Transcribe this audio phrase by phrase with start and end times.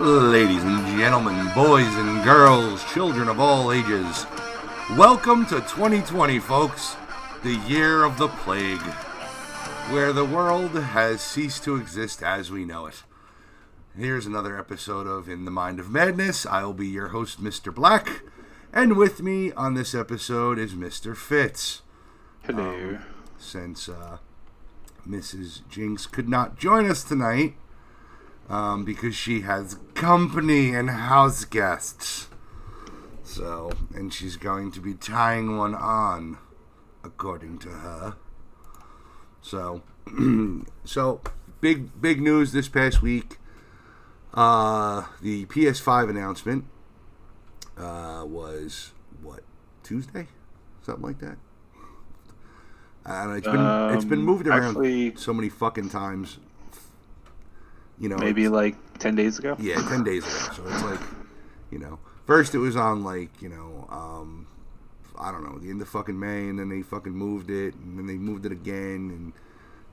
[0.00, 4.26] Ladies and gentlemen, boys and girls, children of all ages,
[4.96, 6.94] welcome to 2020, folks,
[7.42, 8.80] the year of the plague,
[9.90, 13.02] where the world has ceased to exist as we know it.
[13.96, 16.46] Here's another episode of In the Mind of Madness.
[16.46, 17.74] I'll be your host, Mr.
[17.74, 18.22] Black,
[18.72, 21.16] and with me on this episode is Mr.
[21.16, 21.82] Fitz.
[22.44, 23.00] Hello.
[23.36, 24.18] Since uh,
[25.04, 25.68] Mrs.
[25.68, 27.56] Jinx could not join us tonight,
[28.48, 32.28] um, because she has company and house guests.
[33.22, 36.38] So, and she's going to be tying one on,
[37.04, 38.16] according to her.
[39.42, 39.82] So,
[40.84, 41.20] so
[41.60, 43.36] big big news this past week.
[44.34, 46.64] Uh, the PS5 announcement
[47.76, 49.40] uh, was what
[49.82, 50.28] Tuesday,
[50.82, 51.36] something like that.
[53.04, 56.38] And it's been it's been Um, moved around actually- so many fucking times.
[58.00, 59.56] You know, Maybe like 10 days ago?
[59.58, 60.54] yeah, ten days ago.
[60.56, 61.00] So it's like,
[61.70, 64.46] you know, first it was on like, you know, um,
[65.18, 67.98] I don't know, the end of fucking May, and then they fucking moved it, and
[67.98, 69.32] then they moved it again, and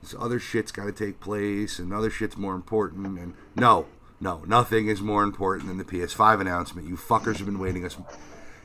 [0.02, 3.86] this other shit's got to take place, and other shit's more important, and no,
[4.20, 6.86] no, nothing is more important than the PS5 announcement.
[6.88, 7.96] You fuckers have been waiting us,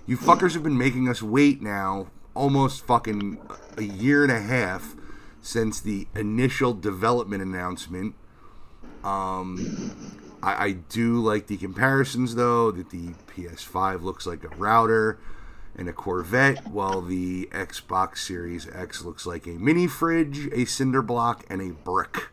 [0.06, 3.40] you fuckers have been making us wait now almost fucking
[3.78, 4.96] a year and a half
[5.42, 8.14] since the initial development announcement.
[9.04, 15.20] Um, I, I do like the comparisons though that the PS5 looks like a router
[15.76, 21.02] and a Corvette, while the Xbox Series X looks like a mini fridge, a cinder
[21.02, 22.28] block, and a brick.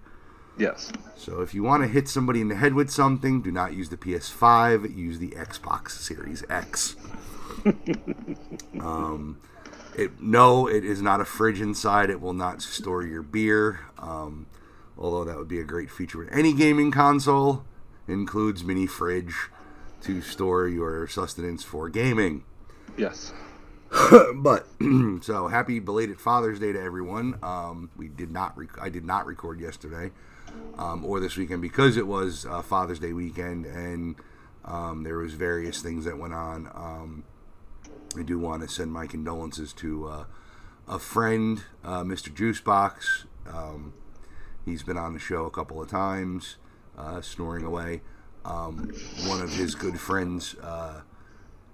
[0.58, 0.92] Yes.
[1.16, 3.91] So if you want to hit somebody in the head with something, do not use
[3.91, 4.97] the PS5.
[4.97, 6.97] Use the Xbox Series X.
[8.80, 9.38] um,
[9.97, 12.10] it no, it is not a fridge inside.
[12.10, 13.80] It will not store your beer.
[13.98, 14.47] Um,
[14.98, 17.64] although that would be a great feature with any gaming console.
[18.06, 19.34] Includes mini fridge
[20.02, 22.44] to store your sustenance for gaming.
[22.97, 23.32] Yes.
[24.34, 24.66] but
[25.20, 27.38] so happy belated Father's Day to everyone.
[27.42, 28.56] Um, we did not.
[28.56, 30.10] Rec- I did not record yesterday
[30.78, 34.16] um, or this weekend because it was uh, Father's Day weekend and
[34.64, 36.70] um, there was various things that went on.
[36.75, 37.25] Um,
[38.16, 40.25] I do want to send my condolences to uh,
[40.87, 42.31] a friend, uh, Mr.
[42.34, 43.26] Juicebox.
[43.47, 43.94] Um,
[44.69, 46.56] he's been on the show a couple of times,
[46.97, 48.03] uh, snoring away.
[48.45, 48.93] Um,
[49.27, 50.55] one of his good friends.
[50.56, 51.03] Uh,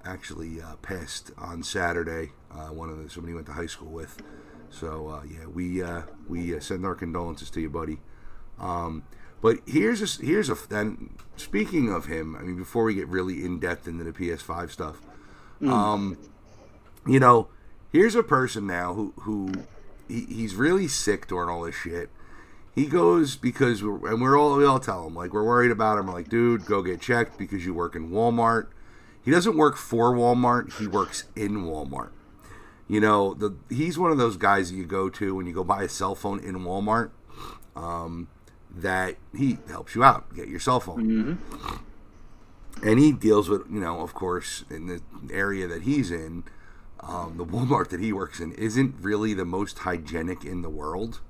[0.04, 2.32] actually uh, passed on Saturday.
[2.50, 4.22] Uh, one of the somebody he went to high school with.
[4.70, 8.00] So uh, yeah, we uh, we uh, send our condolences to you, buddy.
[8.58, 9.04] Um,
[9.40, 12.36] but here's a, here's a then speaking of him.
[12.36, 15.00] I mean, before we get really in depth into the PS5 stuff,
[15.62, 16.18] um,
[17.06, 17.48] you know,
[17.92, 19.52] here's a person now who who
[20.08, 22.10] he, he's really sick during all this shit.
[22.74, 25.98] He goes because we're, and we're all we all tell him like we're worried about
[25.98, 26.08] him.
[26.08, 28.66] We're like, dude, go get checked because you work in Walmart.
[29.22, 30.78] He doesn't work for Walmart.
[30.78, 32.10] He works in Walmart.
[32.88, 35.64] You know, the he's one of those guys that you go to when you go
[35.64, 37.10] buy a cell phone in Walmart.
[37.76, 38.28] Um,
[38.76, 41.38] that he helps you out get your cell phone,
[42.82, 45.00] and he deals with you know, of course, in the
[45.32, 46.44] area that he's in,
[47.00, 51.20] um, the Walmart that he works in isn't really the most hygienic in the world.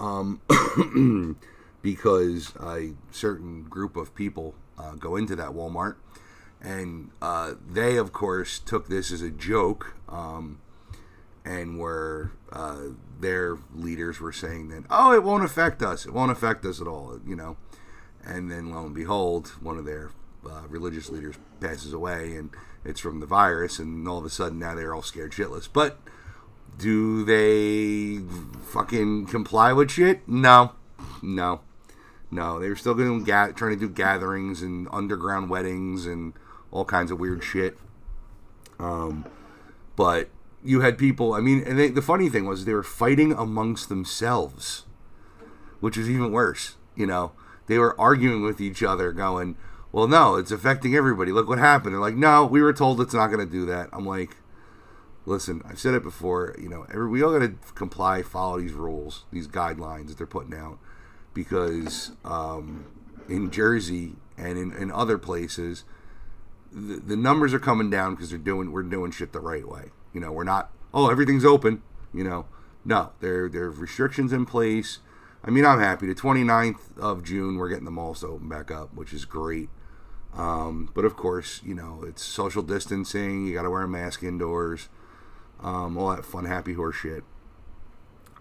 [0.00, 0.40] Um,
[1.82, 5.96] because a certain group of people uh, go into that Walmart
[6.60, 10.60] and uh, they of course took this as a joke um,
[11.44, 16.06] and were uh, their leaders were saying that oh it won't affect us.
[16.06, 17.56] It won't affect us at all you know?
[18.24, 20.10] And then lo and behold one of their
[20.46, 22.50] uh, religious leaders passes away and
[22.84, 25.68] it's from the virus and all of a sudden now they're all scared shitless.
[25.72, 25.98] But
[26.80, 28.22] do they
[28.62, 30.72] fucking comply with shit no
[31.22, 31.60] no
[32.30, 36.32] no, they were still going to ga- trying to do gatherings and underground weddings and
[36.70, 37.76] all kinds of weird shit.
[38.78, 39.24] Um,
[39.96, 40.28] but
[40.62, 41.34] you had people.
[41.34, 44.84] I mean, and they, the funny thing was they were fighting amongst themselves,
[45.80, 46.76] which is even worse.
[46.94, 47.32] You know,
[47.66, 49.56] they were arguing with each other, going,
[49.90, 51.32] "Well, no, it's affecting everybody.
[51.32, 53.88] Look what happened." They're like, "No, we were told it's not going to do that."
[53.92, 54.36] I'm like,
[55.26, 56.56] "Listen, I've said it before.
[56.60, 60.26] You know, every, we all got to comply, follow these rules, these guidelines that they're
[60.26, 60.78] putting out."
[61.34, 62.86] because um,
[63.28, 65.84] in Jersey and in, in other places,
[66.72, 69.90] the, the numbers are coming down because they're doing we're doing shit the right way.
[70.12, 71.82] You know, we're not oh everything's open.
[72.12, 72.46] You know,
[72.84, 74.98] no, there there are restrictions in place.
[75.42, 76.06] I mean, I'm happy.
[76.06, 79.70] The 29th of June, we're getting the malls to open back up, which is great.
[80.34, 83.46] Um, but of course, you know, it's social distancing.
[83.46, 84.90] You got to wear a mask indoors.
[85.62, 87.22] Um, all that fun, happy horse shit.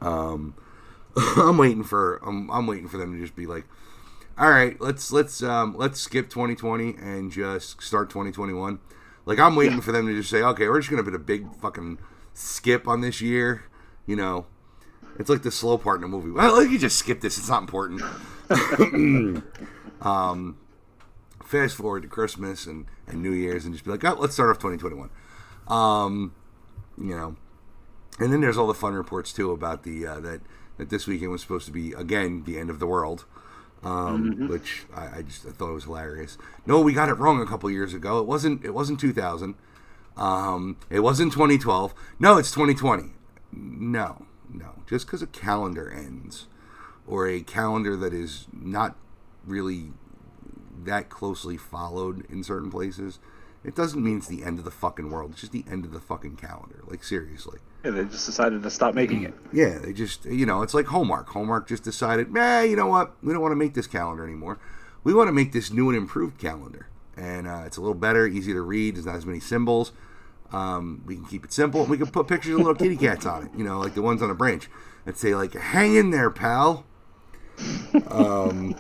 [0.02, 0.56] Um,
[1.16, 3.66] I'm waiting for I'm, I'm waiting for them to just be like,
[4.38, 8.80] all right, let's let's um, let's skip 2020 and just start 2021.
[9.26, 11.54] Like I'm waiting for them to just say, okay, we're just gonna put a big
[11.58, 12.00] fucking
[12.34, 13.64] skip on this year.
[14.06, 14.46] You know,
[15.20, 16.32] it's like the slow part in a movie.
[16.32, 17.38] Well, let you just skip this.
[17.38, 18.02] It's not important.
[20.02, 20.58] um,
[21.44, 24.50] fast forward to Christmas and, and New Year's and just be like, oh, let's start
[24.50, 25.10] off 2021.
[25.68, 26.34] Um,
[27.00, 27.36] you know,
[28.20, 30.42] and then there's all the fun reports too about the uh, that
[30.78, 33.26] that this weekend was supposed to be again the end of the world,
[33.84, 34.48] um, mm-hmm.
[34.48, 36.38] which I, I, just I thought it was hilarious.
[36.66, 38.20] No, we got it wrong a couple years ago.
[38.20, 39.56] It wasn't it wasn't 2000.
[40.18, 41.94] Um, it wasn't 2012.
[42.20, 43.12] No, it's 2020.
[43.54, 44.72] No, no.
[44.86, 46.48] Just because a calendar ends,
[47.08, 48.98] or a calendar that is not
[49.46, 49.94] really
[50.84, 53.20] that closely followed in certain places,
[53.64, 55.32] it doesn't mean it's the end of the fucking world.
[55.32, 56.82] It's just the end of the fucking calendar.
[56.88, 57.60] Like seriously.
[57.84, 59.34] Yeah, they just decided to stop making it.
[59.52, 61.28] Yeah, they just you know, it's like Hallmark.
[61.30, 63.16] Hallmark just decided, man, you know what?
[63.22, 64.60] We don't want to make this calendar anymore.
[65.04, 68.28] We want to make this new and improved calendar, and uh, it's a little better,
[68.28, 68.96] easy to read.
[68.96, 69.92] There's not as many symbols.
[70.52, 71.86] Um, we can keep it simple.
[71.86, 73.52] We can put pictures of little kitty cats on it.
[73.56, 74.70] You know, like the ones on a branch,
[75.06, 76.86] and say like, "Hang in there, pal."
[78.08, 78.76] Um,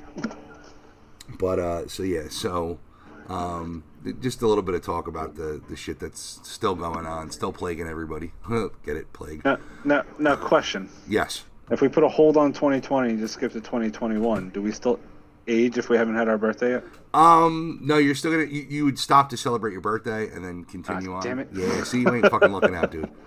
[1.38, 2.80] but uh, so yeah, so
[3.28, 3.84] um,
[4.22, 7.54] just a little bit of talk about the the shit that's still going on, still
[7.54, 8.32] plaguing everybody.
[8.86, 9.44] Get it, plague.
[9.46, 10.90] Now, now, now, question.
[11.08, 11.44] Yes.
[11.72, 15.00] If we put a hold on 2020 and just skip to 2021, do we still
[15.48, 16.84] age if we haven't had our birthday yet?
[17.14, 18.46] Um, no, you're still gonna.
[18.46, 21.24] You, you would stop to celebrate your birthday and then continue on.
[21.24, 21.50] Damn it!
[21.54, 23.10] Yeah, see, you ain't fucking looking out, dude.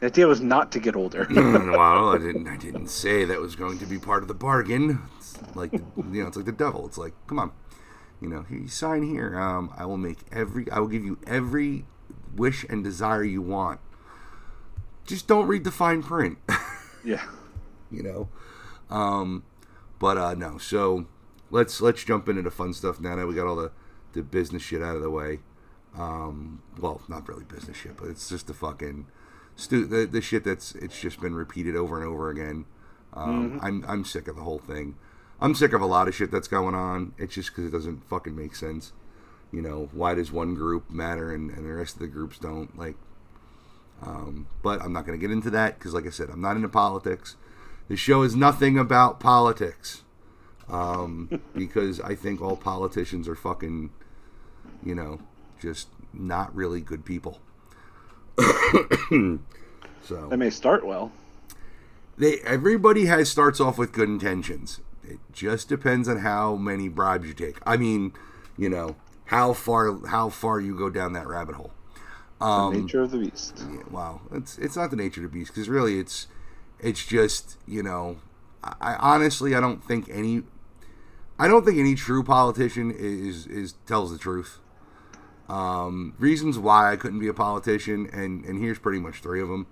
[0.00, 1.26] The idea was not to get older.
[1.34, 2.46] well, I didn't.
[2.46, 5.00] I didn't say that was going to be part of the bargain.
[5.16, 6.84] It's like you know, it's like the devil.
[6.86, 7.52] It's like, come on,
[8.20, 9.38] you know, here you sign here.
[9.38, 10.70] Um, I will make every.
[10.70, 11.84] I will give you every
[12.34, 13.80] wish and desire you want.
[15.06, 16.38] Just don't read the fine print.
[17.04, 17.24] yeah.
[17.90, 18.28] You know,
[18.90, 19.44] um,
[19.98, 20.58] but uh, no.
[20.58, 21.06] So
[21.50, 23.70] let's let's jump into the fun stuff now that we got all the
[24.12, 25.40] the business shit out of the way.
[25.96, 29.06] Um, well, not really business shit, but it's just the fucking
[29.54, 32.66] stu- the, the shit that's it's just been repeated over and over again.
[33.14, 33.64] Um, mm-hmm.
[33.64, 34.96] I'm I'm sick of the whole thing.
[35.40, 37.12] I'm sick of a lot of shit that's going on.
[37.18, 38.92] It's just because it doesn't fucking make sense.
[39.52, 42.76] You know, why does one group matter and, and the rest of the groups don't?
[42.76, 42.96] Like,
[44.02, 46.56] um, but I'm not going to get into that because, like I said, I'm not
[46.56, 47.36] into politics.
[47.88, 50.02] The show is nothing about politics
[50.68, 53.90] um, because I think all politicians are fucking,
[54.84, 55.20] you know,
[55.60, 57.40] just not really good people.
[60.02, 61.12] so they may start well.
[62.18, 64.80] They everybody has starts off with good intentions.
[65.06, 67.58] It just depends on how many bribes you take.
[67.66, 68.12] I mean,
[68.56, 71.72] you know, how far how far you go down that rabbit hole.
[72.40, 73.64] Um, the nature of the beast.
[73.70, 76.26] Yeah, wow, it's it's not the nature of the beast because really it's
[76.80, 78.18] it's just you know
[78.62, 80.42] I, I honestly I don't think any
[81.38, 84.58] I don't think any true politician is is tells the truth.
[85.48, 89.48] Um, reasons why I couldn't be a politician, and and here's pretty much three of
[89.48, 89.66] them.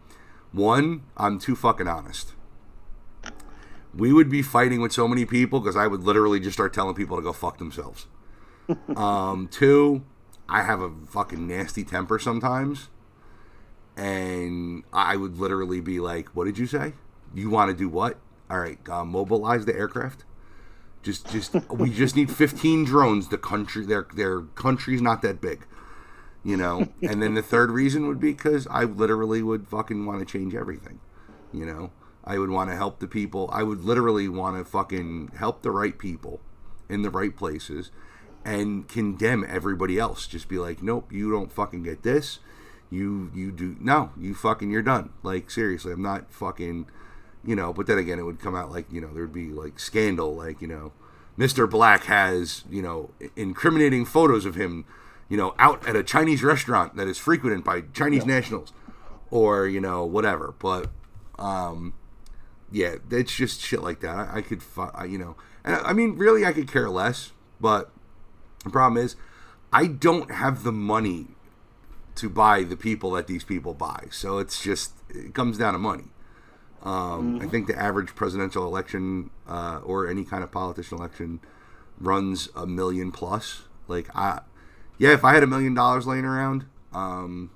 [0.53, 2.34] One, I'm too fucking honest.
[3.97, 6.95] We would be fighting with so many people because I would literally just start telling
[6.95, 8.07] people to go fuck themselves.
[8.97, 10.05] um, two,
[10.49, 12.89] I have a fucking nasty temper sometimes,
[13.97, 16.95] and I would literally be like, "What did you say?
[17.35, 18.19] You want to do what?
[18.51, 20.25] All right, uh, mobilize the aircraft."
[21.03, 23.29] Just, just we just need 15 drones.
[23.29, 25.67] The country, their their country's not that big,
[26.43, 26.89] you know.
[27.03, 30.55] And then the third reason would be because I literally would fucking want to change
[30.55, 31.01] everything,
[31.53, 31.91] you know.
[32.25, 33.51] I would want to help the people.
[33.53, 36.41] I would literally want to fucking help the right people
[36.89, 37.91] in the right places
[38.45, 40.27] and condemn everybody else.
[40.27, 42.39] Just be like, nope, you don't fucking get this.
[42.91, 45.11] You you do no, you fucking you're done.
[45.23, 46.87] Like seriously, I'm not fucking
[47.45, 49.79] you know, but then again, it would come out like, you know, there'd be like
[49.79, 50.93] scandal, like, you know,
[51.39, 51.69] Mr.
[51.69, 54.85] Black has, you know, incriminating photos of him,
[55.29, 58.35] you know, out at a Chinese restaurant that is frequented by Chinese yeah.
[58.35, 58.73] nationals
[59.31, 60.55] or, you know, whatever.
[60.59, 60.91] But,
[61.39, 61.93] um,
[62.75, 64.17] yeah, it's just shit like that.
[64.17, 64.61] I, I could,
[65.09, 67.93] you know, and I mean, really, I could care less, but
[68.65, 69.15] the problem is,
[69.73, 71.29] I don't have the money
[72.17, 74.07] to buy the people that these people buy.
[74.11, 76.05] So it's just, it comes down to money.
[76.83, 77.47] Um, mm-hmm.
[77.47, 81.41] I think the average presidential election uh, or any kind of politician election
[81.99, 83.63] runs a million plus.
[83.87, 84.41] Like I,
[84.99, 87.51] yeah, if I had a million dollars laying around, um,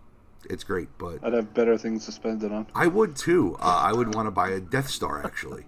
[0.49, 0.89] it's great.
[0.99, 2.67] But I'd have better things to spend it on.
[2.75, 3.57] I would too.
[3.61, 5.65] Uh, I would want to buy a Death Star actually.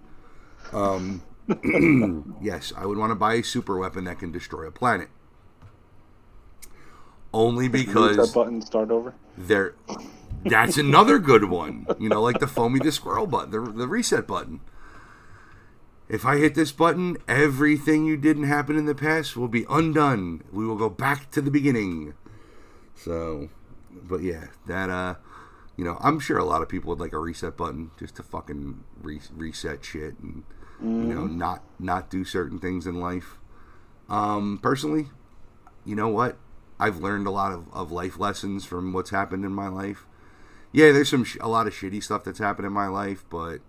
[0.73, 1.23] Um,
[2.41, 5.09] yes, I would want to buy a super weapon that can destroy a planet.
[7.33, 9.13] Only because that button start over.
[9.37, 9.75] There,
[10.45, 11.87] that's another good one.
[11.99, 14.59] You know, like the foamy the squirrel button, the, the reset button.
[16.09, 20.43] if I hit this button, everything you didn't happen in the past will be undone.
[20.51, 22.15] We will go back to the beginning.
[22.95, 23.49] So,
[23.93, 25.15] but yeah, that uh,
[25.77, 28.23] you know, I'm sure a lot of people would like a reset button just to
[28.23, 30.43] fucking re- reset shit and
[30.77, 31.07] mm-hmm.
[31.07, 33.37] you know not not do certain things in life.
[34.09, 35.07] Um, personally,
[35.85, 36.37] you know what?
[36.79, 40.05] I've learned a lot of, of life lessons from what's happened in my life.
[40.71, 43.59] Yeah, there's some sh- a lot of shitty stuff that's happened in my life, but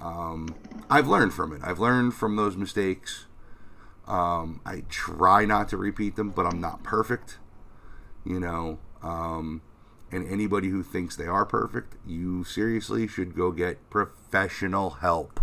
[0.00, 0.54] um,
[0.90, 1.60] I've learned from it.
[1.62, 3.26] I've learned from those mistakes.
[4.06, 7.38] Um, I try not to repeat them, but I'm not perfect.
[8.24, 9.62] You know, um,
[10.10, 15.40] and anybody who thinks they are perfect, you seriously should go get professional help.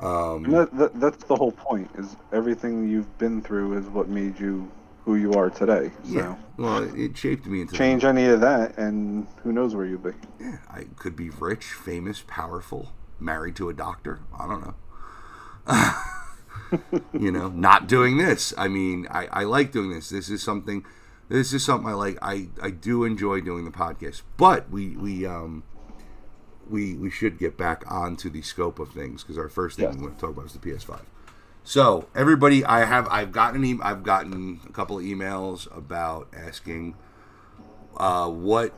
[0.00, 1.90] Um, that, that, that's the whole point.
[1.98, 4.70] Is everything you've been through is what made you
[5.04, 5.90] who you are today.
[6.04, 6.12] So.
[6.12, 6.36] Yeah.
[6.56, 10.12] Well, it shaped me into change any of that, and who knows where you'll be.
[10.38, 14.20] Yeah, I could be rich, famous, powerful, married to a doctor.
[14.38, 14.74] I don't know.
[17.18, 18.52] you know, not doing this.
[18.56, 20.10] I mean, I, I like doing this.
[20.10, 20.84] This is something.
[21.30, 22.18] This is something I like.
[22.20, 25.62] I, I do enjoy doing the podcast, but we we um
[26.68, 30.02] we we should get back onto the scope of things because our first thing we
[30.02, 31.02] want to talk about is the PS5.
[31.62, 36.96] So everybody, I have I've gotten e- I've gotten a couple of emails about asking
[37.96, 38.74] uh, what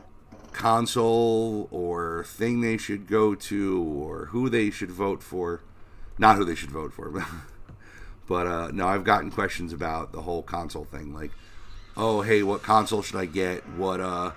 [0.51, 5.61] console or thing they should go to or who they should vote for.
[6.19, 7.23] Not who they should vote for, but,
[8.27, 11.15] but uh, no, I've gotten questions about the whole console thing.
[11.15, 11.31] Like,
[11.95, 13.67] oh hey, what console should I get?
[13.69, 14.31] What uh,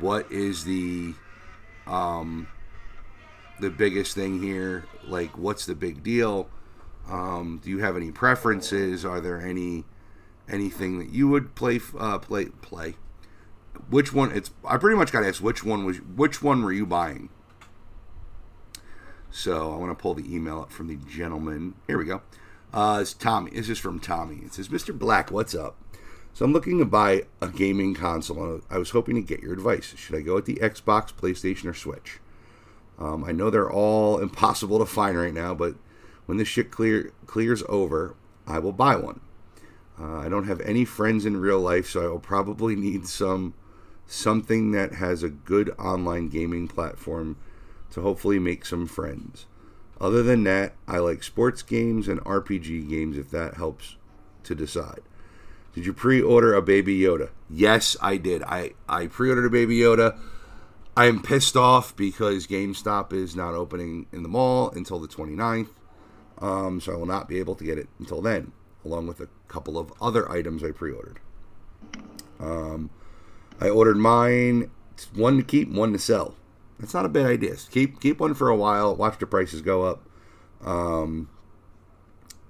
[0.00, 1.14] what is the
[1.86, 2.48] um
[3.60, 4.86] the biggest thing here?
[5.06, 6.48] Like, what's the big deal?
[7.08, 9.04] Um, do you have any preferences?
[9.04, 9.84] Are there any
[10.48, 12.96] anything that you would play uh, play play?
[13.88, 14.32] Which one?
[14.32, 17.30] It's I pretty much got to ask which one was which one were you buying?
[19.30, 21.74] So I want to pull the email up from the gentleman.
[21.86, 22.20] Here we go.
[22.72, 23.50] Uh, it's Tommy.
[23.52, 24.36] This is from Tommy.
[24.44, 24.96] It says, "Mr.
[24.96, 25.76] Black, what's up?"
[26.34, 28.44] So I'm looking to buy a gaming console.
[28.44, 29.94] and I was hoping to get your advice.
[29.96, 32.20] Should I go with the Xbox, PlayStation, or Switch?
[32.98, 35.74] Um, I know they're all impossible to find right now, but
[36.26, 38.14] when this shit clear clears over,
[38.46, 39.20] I will buy one.
[40.00, 43.54] Uh, I don't have any friends in real life, so I will probably need some
[44.06, 47.36] something that has a good online gaming platform
[47.90, 49.46] to hopefully make some friends.
[50.00, 53.96] Other than that, I like sports games and RPG games if that helps
[54.44, 55.02] to decide.
[55.74, 57.30] Did you pre-order a Baby Yoda?
[57.48, 58.42] Yes, I did.
[58.42, 60.18] I I pre-ordered a Baby Yoda.
[60.96, 65.70] I am pissed off because GameStop is not opening in the mall until the 29th.
[66.38, 68.52] Um, so I will not be able to get it until then,
[68.84, 71.20] along with a couple of other items I pre-ordered.
[72.38, 72.90] Um,
[73.60, 74.70] I ordered mine,
[75.14, 76.34] one to keep, one to sell.
[76.78, 77.54] That's not a bad idea.
[77.70, 78.96] Keep keep one for a while.
[78.96, 80.02] Watch the prices go up.
[80.64, 81.30] Um,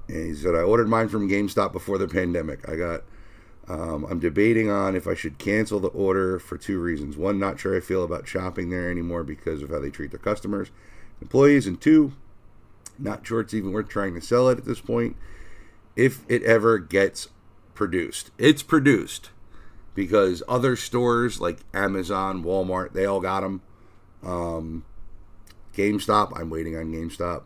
[0.09, 2.67] and he said I ordered mine from GameStop before the pandemic.
[2.69, 3.03] I got.
[3.69, 7.17] Um, I'm debating on if I should cancel the order for two reasons.
[7.17, 10.19] One, not sure I feel about shopping there anymore because of how they treat their
[10.19, 10.71] customers,
[11.21, 12.13] employees, and two,
[12.99, 15.17] not sure it's even worth trying to sell it at this point.
[15.95, 17.29] If it ever gets
[17.75, 19.31] produced, it's produced
[19.95, 23.63] because other stores like Amazon, Walmart, they all got them.
[24.25, 24.85] Um,
[25.75, 27.43] GameStop, I'm waiting on GameStop.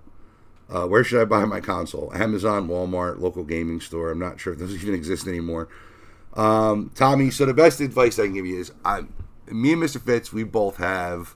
[0.68, 2.12] Uh, where should I buy my console?
[2.14, 4.11] Amazon, Walmart, local gaming store.
[4.11, 5.68] I'm not sure if those even exist anymore.
[6.37, 9.02] Um, Tommy, so the best advice I can give you is I,
[9.50, 10.00] me and Mr.
[10.00, 11.35] Fitz, we both have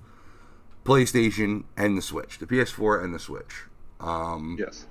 [0.84, 3.64] PlayStation and the Switch, the PS4 and the Switch.
[3.98, 4.86] Um, yes.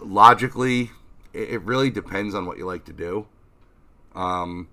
[0.00, 0.90] Logically,
[1.32, 3.26] it, it, really depends on what you like to do.
[4.14, 4.68] Um,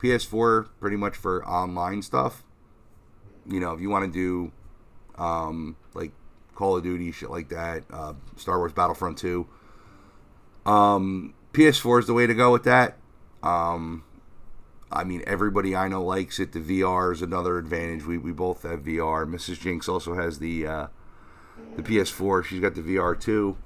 [0.00, 2.42] PS4 pretty much for online stuff.
[3.46, 4.52] You know, if you want to do
[5.22, 6.12] um, like
[6.54, 9.46] Call of Duty shit like that, uh, Star Wars Battlefront 2.
[10.66, 12.96] Um, PS4 is the way to go with that.
[13.44, 14.04] Um,
[14.90, 16.52] I mean, everybody I know likes it.
[16.52, 18.04] The VR is another advantage.
[18.04, 19.28] We, we both have VR.
[19.28, 19.60] Mrs.
[19.60, 20.86] Jinx also has the uh,
[21.76, 22.44] the PS4.
[22.44, 23.56] She's got the VR too.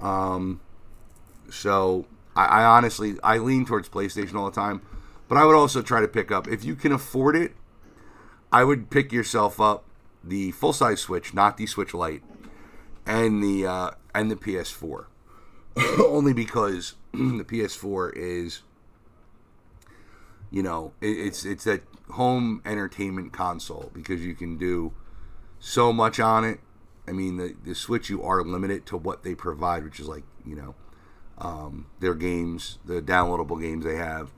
[0.00, 0.60] Um,
[1.48, 4.82] so I, I honestly I lean towards PlayStation all the time,
[5.28, 7.54] but I would also try to pick up if you can afford it.
[8.50, 9.84] I would pick yourself up
[10.24, 12.22] the full size Switch, not the Switch Lite,
[13.06, 15.06] and the uh, and the PS4.
[15.98, 18.62] Only because the PS4 is,
[20.52, 21.82] you know, it, it's it's that
[22.12, 24.92] home entertainment console because you can do
[25.58, 26.60] so much on it
[27.06, 30.22] I mean, the, the Switch, you are limited to what they provide, which is like,
[30.46, 30.74] you know,
[31.38, 34.32] um, their games, the downloadable games they have,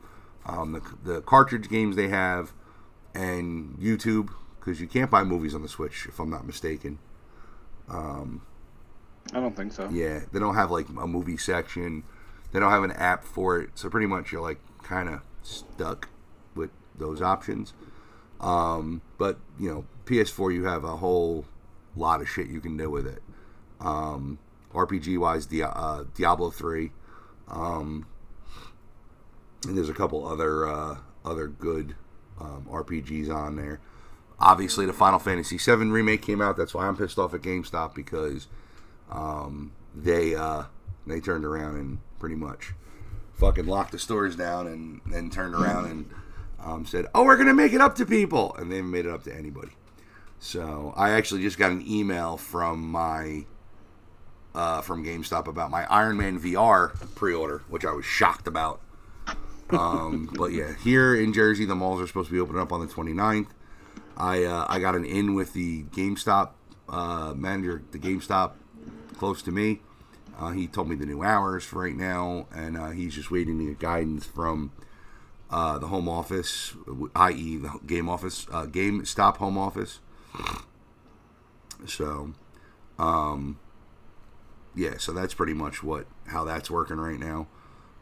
[0.46, 2.52] um, the, the cartridge games they have,
[3.14, 6.98] and YouTube, because you can't buy movies on the Switch, if I'm not mistaken.
[7.88, 8.42] Um,
[9.32, 9.88] I don't think so.
[9.90, 12.02] Yeah, they don't have like a movie section.
[12.52, 16.08] They don't have an app for it, so pretty much you're like kind of stuck
[16.54, 17.72] with those options.
[18.40, 21.46] Um, but you know, PS4 you have a whole
[21.96, 23.22] lot of shit you can do with it.
[23.80, 24.38] Um,
[24.72, 26.90] RPG wise, Di- uh, Diablo three,
[27.48, 28.06] um,
[29.66, 31.94] and there's a couple other uh, other good
[32.40, 33.80] um, RPGs on there.
[34.40, 36.56] Obviously, the Final Fantasy VII remake came out.
[36.56, 38.48] That's why I'm pissed off at GameStop because
[39.10, 40.64] um, they uh,
[41.06, 42.72] they turned around and pretty much
[43.34, 46.10] fucking locked the stores down and then turned around and
[46.62, 49.10] um, said, "Oh, we're gonna make it up to people," and they haven't made it
[49.10, 49.72] up to anybody.
[50.38, 53.46] So I actually just got an email from my
[54.54, 58.80] uh, from GameStop about my Iron Man VR pre-order, which I was shocked about.
[59.70, 62.80] Um, but yeah, here in Jersey, the malls are supposed to be opening up on
[62.80, 63.48] the 29th.
[64.16, 66.50] I uh, I got an in with the GameStop
[66.88, 68.52] uh, manager, the GameStop
[69.16, 69.80] close to me.
[70.38, 73.58] Uh, he told me the new hours for right now, and uh, he's just waiting
[73.58, 74.72] to get guidance from
[75.50, 76.74] uh, the home office,
[77.14, 80.00] i.e., the game office, uh, GameStop home office.
[81.86, 82.32] So,
[82.98, 83.58] um,
[84.74, 87.46] yeah, so that's pretty much what how that's working right now.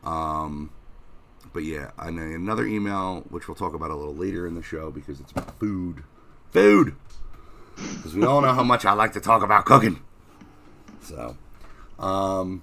[0.05, 0.71] Um,
[1.53, 4.91] but yeah, and another email which we'll talk about a little later in the show
[4.91, 6.05] because it's food,
[6.51, 6.95] food.
[7.77, 10.01] Because we all know how much I like to talk about cooking.
[11.03, 11.37] So,
[12.03, 12.63] um,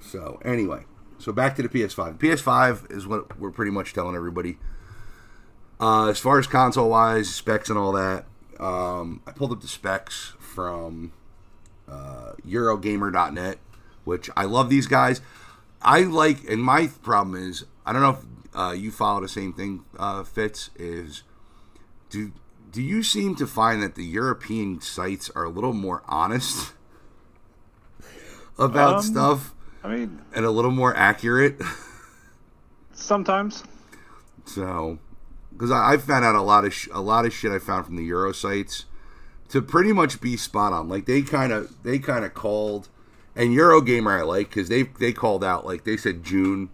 [0.00, 0.84] so anyway,
[1.18, 2.18] so back to the PS5.
[2.18, 4.58] PS5 is what we're pretty much telling everybody.
[5.80, 8.24] Uh, as far as console wise, specs and all that,
[8.58, 11.12] um, I pulled up the specs from
[11.86, 13.58] uh, Eurogamer.net,
[14.04, 15.20] which I love these guys.
[15.80, 18.24] I like, and my problem is, I don't know if
[18.54, 20.70] uh, you follow the same thing, uh, Fitz.
[20.76, 21.22] Is
[22.10, 22.32] do
[22.70, 26.72] do you seem to find that the European sites are a little more honest
[28.58, 31.60] about Um, stuff I mean, and a little more accurate?
[32.92, 33.64] sometimes.
[34.44, 34.98] So,
[35.52, 37.86] because I, I found out a lot of sh- a lot of shit I found
[37.86, 38.84] from the Euro sites
[39.50, 40.88] to pretty much be spot on.
[40.88, 42.88] Like they kind of they kind of called,
[43.36, 46.70] and Eurogamer I like because they they called out like they said June.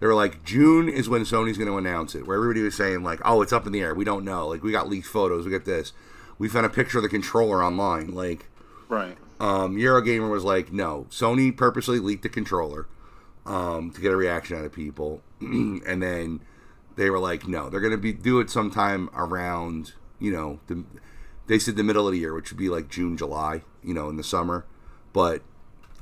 [0.00, 2.26] They were like June is when Sony's going to announce it.
[2.26, 3.94] Where everybody was saying like, oh, it's up in the air.
[3.94, 4.48] We don't know.
[4.48, 5.44] Like we got leaked photos.
[5.44, 5.92] We got this.
[6.38, 8.14] We found a picture of the controller online.
[8.14, 8.46] Like
[8.88, 9.18] Right.
[9.40, 12.86] Um, Eurogamer was like, no, Sony purposely leaked the controller
[13.46, 16.40] um, to get a reaction out of people, and then
[16.96, 20.84] they were like, no, they're gonna be do it sometime around, you know, the,
[21.46, 24.10] they said the middle of the year, which would be like June, July, you know,
[24.10, 24.66] in the summer,
[25.12, 25.42] but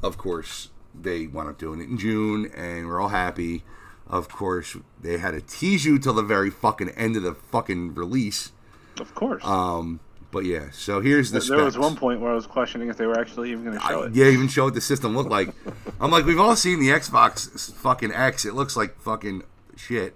[0.02, 0.70] of course
[1.00, 3.62] they wound up doing it in June, and we're all happy.
[4.08, 7.94] Of course, they had to tease you till the very fucking end of the fucking
[7.94, 8.52] release.
[8.98, 9.44] Of course.
[9.44, 11.40] Um, but yeah, so here's the.
[11.40, 13.84] there was one point where I was questioning if they were actually even going to
[13.84, 14.14] show I- it.
[14.14, 15.48] yeah, even show what the system looked like.
[16.00, 18.44] I'm like, we've all seen the Xbox fucking X.
[18.44, 19.42] It looks like fucking
[19.76, 20.14] shit.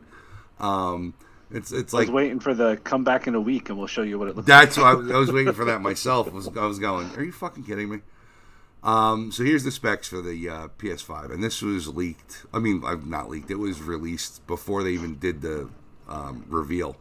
[0.60, 1.14] Um,
[1.50, 3.86] it's it's I like was waiting for the come back in a week and we'll
[3.86, 4.60] show you what it looks like.
[4.64, 6.28] that's why I was, I was waiting for that myself.
[6.28, 7.98] I was I was going, are you fucking kidding me?
[8.82, 12.44] Um, so here's the specs for the uh, PS5, and this was leaked.
[12.52, 13.50] I mean, uh, not leaked.
[13.50, 15.68] It was released before they even did the
[16.08, 16.96] um, reveal.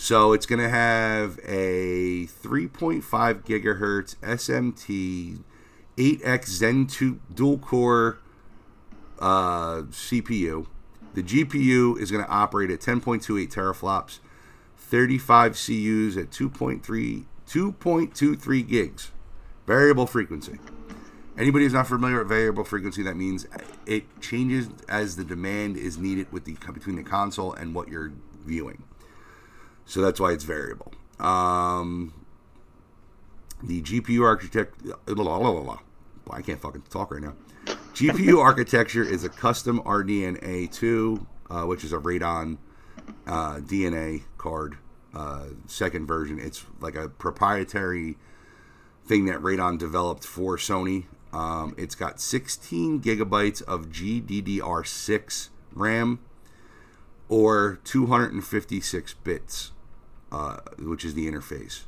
[0.00, 5.42] So it's going to have a 3.5 gigahertz SMT
[5.96, 8.20] 8X Zen 2 dual core
[9.18, 10.68] uh, CPU.
[11.14, 14.20] The GPU is going to operate at 10.28 teraflops,
[14.76, 19.10] 35 CUs at 2.3 2.23 gigs,
[19.66, 20.60] variable frequency.
[21.36, 23.48] Anybody who's not familiar with variable frequency, that means
[23.84, 28.12] it changes as the demand is needed with the between the console and what you're
[28.44, 28.84] viewing.
[29.88, 30.92] So that's why it's variable.
[31.18, 32.12] Um,
[33.62, 34.74] the GPU architect.
[36.30, 37.32] I can't fucking talk right now.
[37.94, 42.58] GPU architecture is a custom RDNA 2, uh, which is a Radeon
[43.26, 44.76] uh, DNA card,
[45.14, 46.38] uh, second version.
[46.38, 48.18] It's like a proprietary
[49.06, 51.06] thing that Radeon developed for Sony.
[51.32, 56.18] Um, it's got 16 gigabytes of GDDR6 RAM
[57.28, 59.72] or 256 bits,
[60.32, 61.82] uh, which is the interface.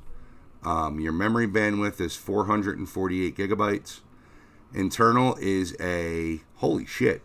[0.63, 4.01] Um, your memory bandwidth is 448 gigabytes.
[4.75, 7.23] Internal is a holy shit.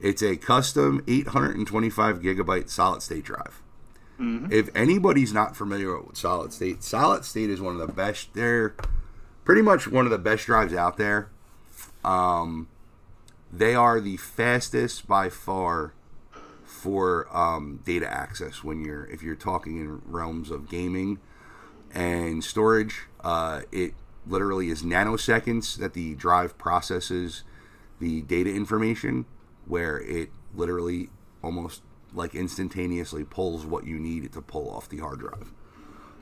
[0.00, 3.62] It's a custom 825 gigabyte solid state drive.
[4.50, 8.32] If anybody's not familiar with solid state, solid state is one of the best.
[8.34, 8.74] They're
[9.44, 11.30] pretty much one of the best drives out there.
[12.04, 12.68] Um,
[13.52, 15.92] they are the fastest by far
[16.76, 21.18] for um, data access when you're if you're talking in realms of gaming
[21.92, 23.06] and storage.
[23.20, 23.94] Uh, it
[24.26, 27.44] literally is nanoseconds that the drive processes
[27.98, 29.24] the data information,
[29.66, 31.08] where it literally
[31.42, 35.52] almost like instantaneously pulls what you need to pull off the hard drive.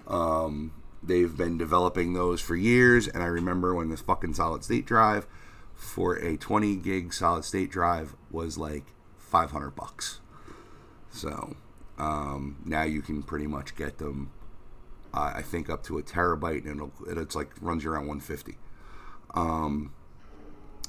[0.06, 4.86] Um, they've been developing those for years, and I remember when this fucking solid state
[4.86, 5.26] drive
[5.74, 8.84] for a 20 gig solid state drive was like
[9.18, 10.20] 500 bucks.
[11.14, 11.54] So
[11.96, 14.32] um, now you can pretty much get them,
[15.14, 18.58] uh, I think, up to a terabyte, and it'll, it's like runs you around 150.
[19.34, 19.92] Um,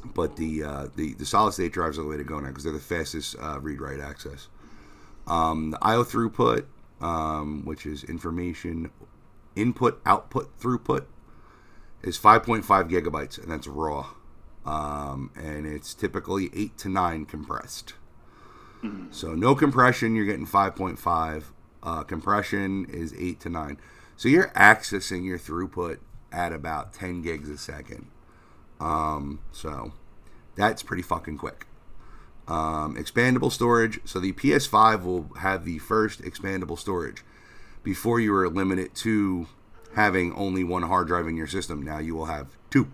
[0.03, 2.63] but the, uh, the the solid state drives are the way to go now because
[2.63, 4.47] they're the fastest uh, read write access.
[5.27, 6.65] Um, the IO throughput,
[7.01, 8.91] um, which is information
[9.55, 11.05] input output throughput,
[12.01, 14.07] is 5.5 gigabytes, and that's raw.
[14.65, 17.93] Um, and it's typically 8 to 9 compressed.
[18.86, 19.12] Mm-hmm.
[19.12, 21.43] So no compression, you're getting 5.5.
[21.84, 23.78] Uh, compression is 8 to 9.
[24.17, 26.00] So you're accessing your throughput
[26.32, 28.08] at about 10 gigs a second.
[28.80, 29.93] Um, so
[30.56, 31.67] that's pretty fucking quick.
[32.48, 34.00] Um, expandable storage.
[34.06, 37.24] So the PS5 will have the first expandable storage.
[37.84, 39.48] Before you were limited to
[39.95, 42.91] having only one hard drive in your system, now you will have two.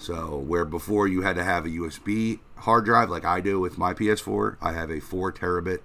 [0.00, 3.76] So where before you had to have a USB hard drive, like I do with
[3.76, 5.80] my PS4, I have a four terabit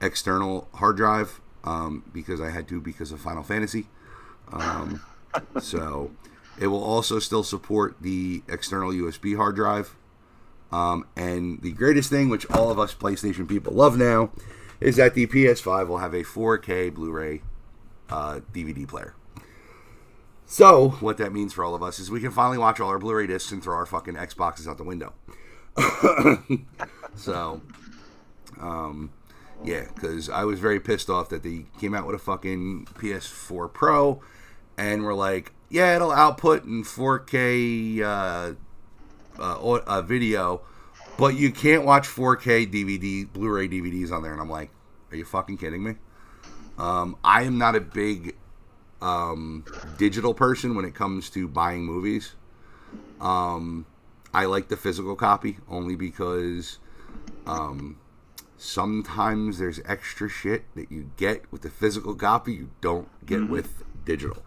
[0.00, 3.88] external hard drive um, because I had to because of Final Fantasy.
[4.52, 5.02] Um,
[5.60, 6.12] so
[6.58, 9.96] it will also still support the external USB hard drive
[10.72, 14.30] um, and the greatest thing, which all of us PlayStation people love now,
[14.80, 17.42] is that the PS5 will have a 4K Blu ray
[18.08, 19.14] uh, DVD player.
[20.46, 22.98] So, what that means for all of us is we can finally watch all our
[22.98, 25.14] Blu ray discs and throw our fucking Xboxes out the window.
[27.16, 27.62] so,
[28.60, 29.12] um,
[29.64, 33.72] yeah, because I was very pissed off that they came out with a fucking PS4
[33.72, 34.20] Pro
[34.76, 38.54] and were like, yeah, it'll output in 4K uh,
[39.40, 40.60] uh, a video,
[41.16, 44.32] but you can't watch 4K DVD, Blu-ray DVDs on there.
[44.32, 44.70] And I'm like,
[45.10, 45.94] are you fucking kidding me?
[46.78, 48.34] Um, I am not a big
[49.02, 49.64] um,
[49.98, 52.32] digital person when it comes to buying movies.
[53.20, 53.84] Um,
[54.32, 56.78] I like the physical copy only because
[57.46, 57.98] um,
[58.56, 63.52] sometimes there's extra shit that you get with the physical copy you don't get mm-hmm.
[63.52, 64.42] with digital.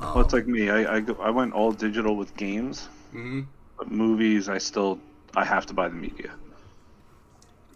[0.00, 0.70] well, it's like me.
[0.70, 2.88] I, I, I went all digital with games.
[3.10, 3.42] Mm-hmm.
[3.76, 4.98] But movies, I still
[5.36, 6.32] I have to buy the media.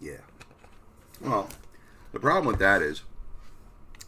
[0.01, 0.21] Yeah.
[1.21, 1.49] Well,
[2.13, 3.03] the problem with that is,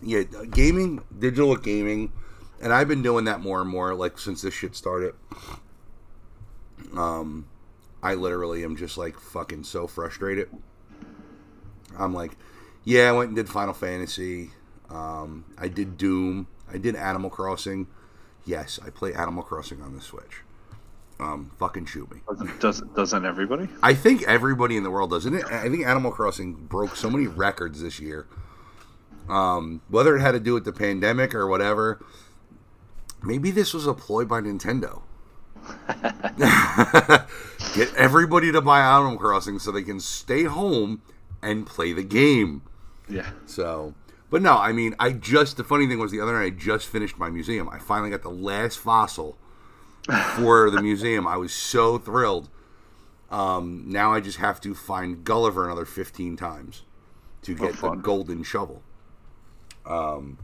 [0.02, 2.12] yeah, gaming, digital gaming,
[2.62, 3.94] and I've been doing that more and more.
[3.94, 5.14] Like since this shit started.
[6.96, 7.48] Um,
[8.04, 10.50] I literally am just like fucking so frustrated.
[11.98, 12.32] I'm like,
[12.84, 14.52] yeah, I went and did Final Fantasy.
[14.90, 16.48] Um, I did Doom.
[16.72, 17.88] I did Animal Crossing.
[18.46, 20.42] Yes, I play Animal Crossing on the Switch
[21.22, 22.22] um, fucking shoot me.
[22.60, 23.70] Doesn't doesn't everybody?
[23.84, 25.26] I think everybody in the world does.
[25.26, 25.46] not it?
[25.46, 28.28] I think Animal Crossing broke so many records this year.
[29.30, 32.04] Um, whether it had to do with the pandemic or whatever,
[33.24, 35.02] maybe this was a ploy by Nintendo.
[37.76, 41.02] Get everybody to buy Animal Crossing so they can stay home
[41.42, 42.64] and play the game.
[43.08, 43.30] Yeah.
[43.46, 43.94] So,
[44.30, 46.88] but no, I mean, I just the funny thing was the other night I just
[46.88, 47.70] finished my museum.
[47.70, 49.38] I finally got the last fossil
[50.36, 51.28] for the museum.
[51.28, 52.50] I was so thrilled.
[53.30, 56.84] Um, now I just have to find Gulliver another 15 times
[57.44, 58.84] to oh, get oh, the golden shovel.
[59.86, 60.38] Um,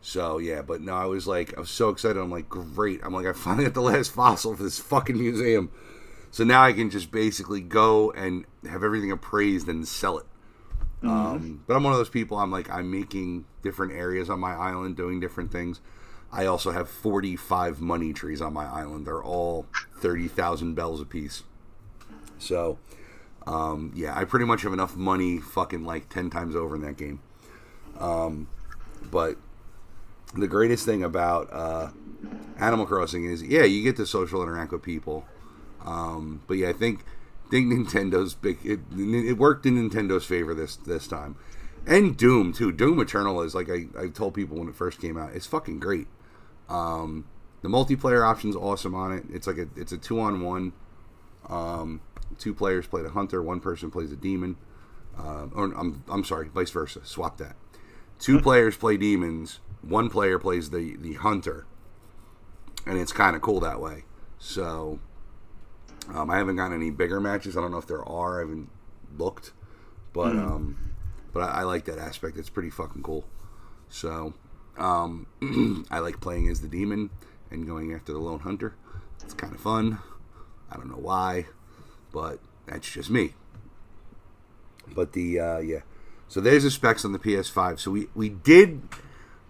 [0.00, 2.20] so yeah, but no, I was like, I was so excited.
[2.20, 3.00] I'm like, great.
[3.04, 5.70] I'm like, I finally got the last fossil for this fucking museum.
[6.30, 10.26] So now I can just basically go and have everything appraised and sell it.
[11.02, 11.08] Mm-hmm.
[11.10, 12.38] Um, but I'm one of those people.
[12.38, 15.80] I'm like, I'm making different areas on my island, doing different things.
[16.32, 19.06] I also have 45 money trees on my island.
[19.06, 19.66] They're all
[19.98, 21.42] 30,000 bells apiece.
[22.38, 22.78] So,
[23.46, 26.96] um, yeah, I pretty much have enough money fucking like 10 times over in that
[26.96, 27.20] game.
[27.98, 28.48] Um,
[29.10, 29.36] but
[30.34, 31.90] the greatest thing about uh,
[32.58, 35.24] Animal Crossing is, yeah, you get to social interact with people.
[35.84, 37.04] Um, but yeah, I think
[37.50, 38.58] think Nintendo's big.
[38.64, 41.36] It, it worked in Nintendo's favor this this time,
[41.86, 42.72] and Doom too.
[42.72, 45.32] Doom Eternal is like I, I told people when it first came out.
[45.34, 46.06] It's fucking great.
[46.68, 47.26] Um,
[47.62, 49.24] the multiplayer option's awesome on it.
[49.32, 50.72] It's like a it's a two on one.
[51.48, 52.00] Um,
[52.38, 54.56] two players play the hunter, one person plays a demon.
[55.18, 57.04] Uh, or I'm I'm sorry, vice versa.
[57.04, 57.56] Swap that.
[58.22, 59.58] Two players play demons.
[59.80, 61.66] One player plays the the hunter,
[62.86, 64.04] and it's kind of cool that way.
[64.38, 65.00] So
[66.14, 67.56] um, I haven't gotten any bigger matches.
[67.56, 68.38] I don't know if there are.
[68.38, 68.70] I haven't
[69.18, 69.50] looked,
[70.12, 70.38] but mm.
[70.40, 70.92] um,
[71.32, 72.36] but I, I, like that aspect.
[72.36, 73.24] It's pretty fucking cool.
[73.88, 74.34] So
[74.78, 75.26] um,
[75.90, 77.10] I like playing as the demon,
[77.50, 78.76] and going after the Lone Hunter.
[79.20, 79.98] It's kind of fun.
[80.70, 81.46] I don't know why,
[82.12, 83.34] but that's just me.
[84.94, 85.80] But the uh, yeah,
[86.32, 87.78] so there's the specs on the PS5.
[87.78, 88.80] So we we did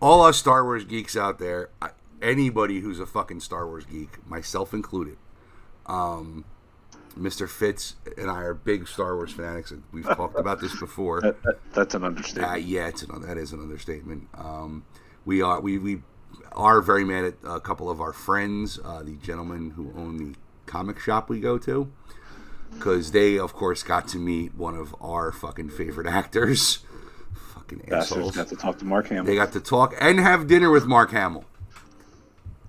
[0.01, 1.71] all us Star Wars geeks out there.
[2.21, 5.16] Anybody who's a fucking Star Wars geek, myself included.
[5.87, 6.45] Um,
[7.16, 7.49] Mr.
[7.49, 9.71] Fitz and I are big Star Wars fanatics.
[9.71, 11.21] And we've talked about this before.
[11.21, 12.53] That, that, that's an understatement.
[12.53, 14.27] Uh, yeah, it's an, that is an understatement.
[14.35, 14.85] Um,
[15.25, 16.03] we are we, we
[16.51, 20.35] are very mad at a couple of our friends, uh, the gentlemen who own the
[20.66, 21.92] comic shop we go to,
[22.75, 26.79] because they, of course, got to meet one of our fucking favorite actors.
[27.55, 28.37] fucking Bastards assholes.
[28.37, 29.25] got to talk to Mark Hamill.
[29.25, 31.45] They got to talk and have dinner with Mark Hamill.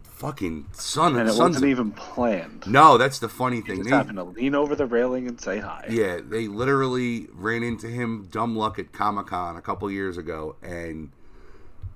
[0.04, 2.66] Fucking son, and it sons wasn't of- even planned.
[2.66, 3.78] No, that's the funny He thing.
[3.78, 5.86] just They- happened to lean over the railing and say hi.
[5.90, 10.56] yeah, they literally ran into him dumb luck at Comic Con a couple years ago,
[10.64, 11.12] and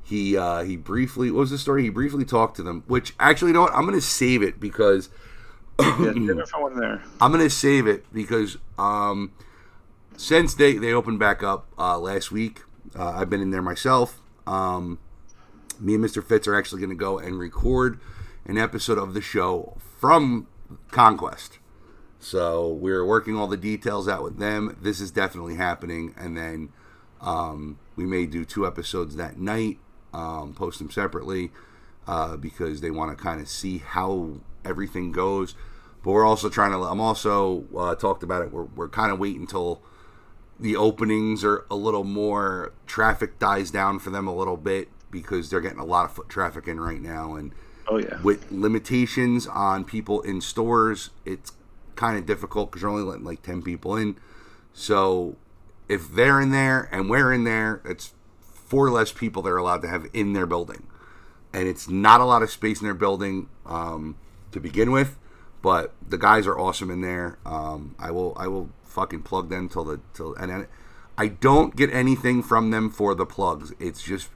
[0.04, 1.84] he uh, he briefly what was the story?
[1.84, 3.74] He briefly talked to them, which actually, you know what?
[3.74, 5.10] I'm gonna save it because
[6.00, 7.02] Yeah, one there.
[7.22, 9.32] I'm gonna save it because um,
[10.16, 12.62] since they they opened back up uh, last week,
[12.98, 14.20] uh, I've been in there myself.
[14.46, 15.00] Um,
[15.80, 16.24] me and Mr.
[16.24, 18.00] Fitz are actually gonna go and record
[18.46, 20.48] an episode of the show from
[20.92, 21.60] Conquest.
[22.20, 24.78] So we're working all the details out with them.
[24.82, 26.70] This is definitely happening, and then
[27.22, 29.78] um, we may do two episodes that night,
[30.14, 31.52] um, post them separately
[32.08, 35.56] uh, because they want to kind of see how everything goes.
[36.04, 36.78] But we're also trying to.
[36.80, 38.52] I'm also uh, talked about it.
[38.52, 39.82] We're we're kind of waiting until
[40.60, 45.50] the openings are a little more traffic dies down for them a little bit because
[45.50, 47.54] they're getting a lot of foot traffic in right now and
[47.88, 48.20] Oh yeah.
[48.22, 51.54] with limitations on people in stores, it's
[51.96, 54.18] kind of difficult because you're only letting like 10 people in.
[54.74, 55.36] So
[55.88, 59.88] if they're in there and we're in there, it's four less people they're allowed to
[59.88, 60.88] have in their building.
[61.54, 64.18] And it's not a lot of space in their building um,
[64.52, 65.18] to begin with,
[65.62, 67.38] but the guys are awesome in there.
[67.46, 70.68] Um, I will I will fucking plug them till the till and then
[71.18, 73.74] I don't get anything from them for the plugs.
[73.80, 74.30] It's just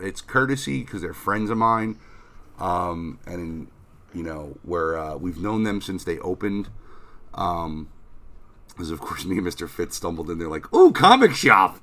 [0.00, 1.98] it's courtesy because they're friends of mine
[2.58, 3.68] um, and
[4.14, 6.68] you know where uh, we've known them since they opened.
[7.34, 7.88] Um,
[8.68, 9.68] because of course me and Mr.
[9.68, 11.80] Fitz stumbled in there like, "Ooh, comic shop."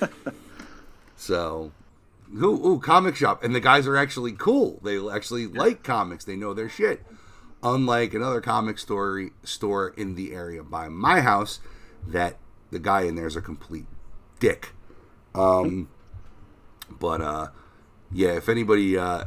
[1.16, 1.72] so,
[2.34, 4.80] ooh, ooh, comic shop, and the guys are actually cool.
[4.82, 6.24] They actually like comics.
[6.24, 7.04] They know their shit.
[7.62, 11.60] Unlike another comic story store in the area by my house,
[12.06, 12.38] that
[12.70, 13.86] the guy in there is a complete
[14.38, 14.72] dick.
[15.34, 15.88] Um,
[16.90, 17.48] but uh,
[18.12, 19.24] yeah, if anybody, uh,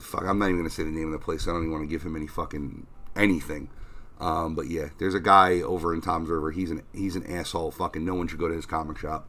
[0.00, 1.46] fuck, I'm not even gonna say the name of the place.
[1.46, 3.70] I don't even want to give him any fucking anything.
[4.18, 6.50] Um, but yeah, there's a guy over in Toms River.
[6.50, 7.70] He's an he's an asshole.
[7.70, 9.28] Fucking no one should go to his comic shop.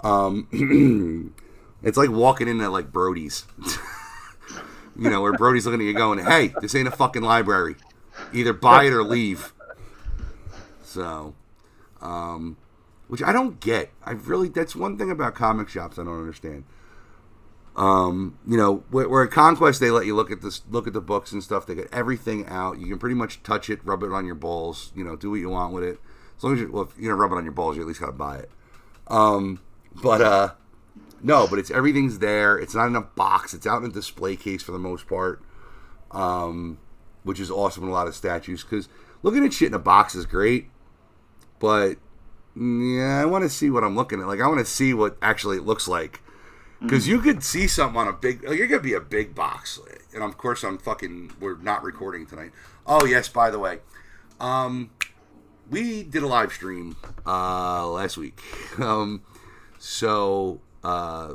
[0.00, 0.48] Um,
[1.86, 3.44] it's like walking into like Brody's.
[4.98, 7.76] you know, where Brody's looking at you going, "Hey, this ain't a fucking library.
[8.32, 9.54] Either buy it or leave."
[10.82, 11.34] So,
[12.00, 12.56] um,
[13.06, 13.90] which I don't get.
[14.04, 16.64] I really that's one thing about comic shops I don't understand.
[17.76, 20.92] Um, you know, where, where at Conquest they let you look at this, look at
[20.92, 21.66] the books and stuff.
[21.66, 22.78] They get everything out.
[22.80, 24.90] You can pretty much touch it, rub it on your balls.
[24.96, 26.00] You know, do what you want with it.
[26.36, 27.86] As long as you, well, if you know, rub it on your balls, you at
[27.86, 28.50] least gotta buy it.
[29.06, 29.60] Um,
[30.02, 30.50] but uh,
[31.22, 32.58] no, but it's everything's there.
[32.58, 33.54] It's not in a box.
[33.54, 35.42] It's out in a display case for the most part.
[36.10, 36.78] Um,
[37.26, 38.88] which is awesome in a lot of statues because
[39.22, 40.70] looking at shit in a box is great,
[41.58, 41.96] but
[42.54, 44.28] yeah, I want to see what I'm looking at.
[44.28, 46.22] Like, I want to see what actually it looks like.
[46.80, 49.80] Because you could see something on a big, like, you're gonna be a big box,
[50.14, 51.32] and of course I'm fucking.
[51.40, 52.52] We're not recording tonight.
[52.86, 53.78] Oh yes, by the way,
[54.40, 54.90] um,
[55.70, 58.40] we did a live stream uh last week.
[58.78, 59.22] Um,
[59.78, 61.34] so uh,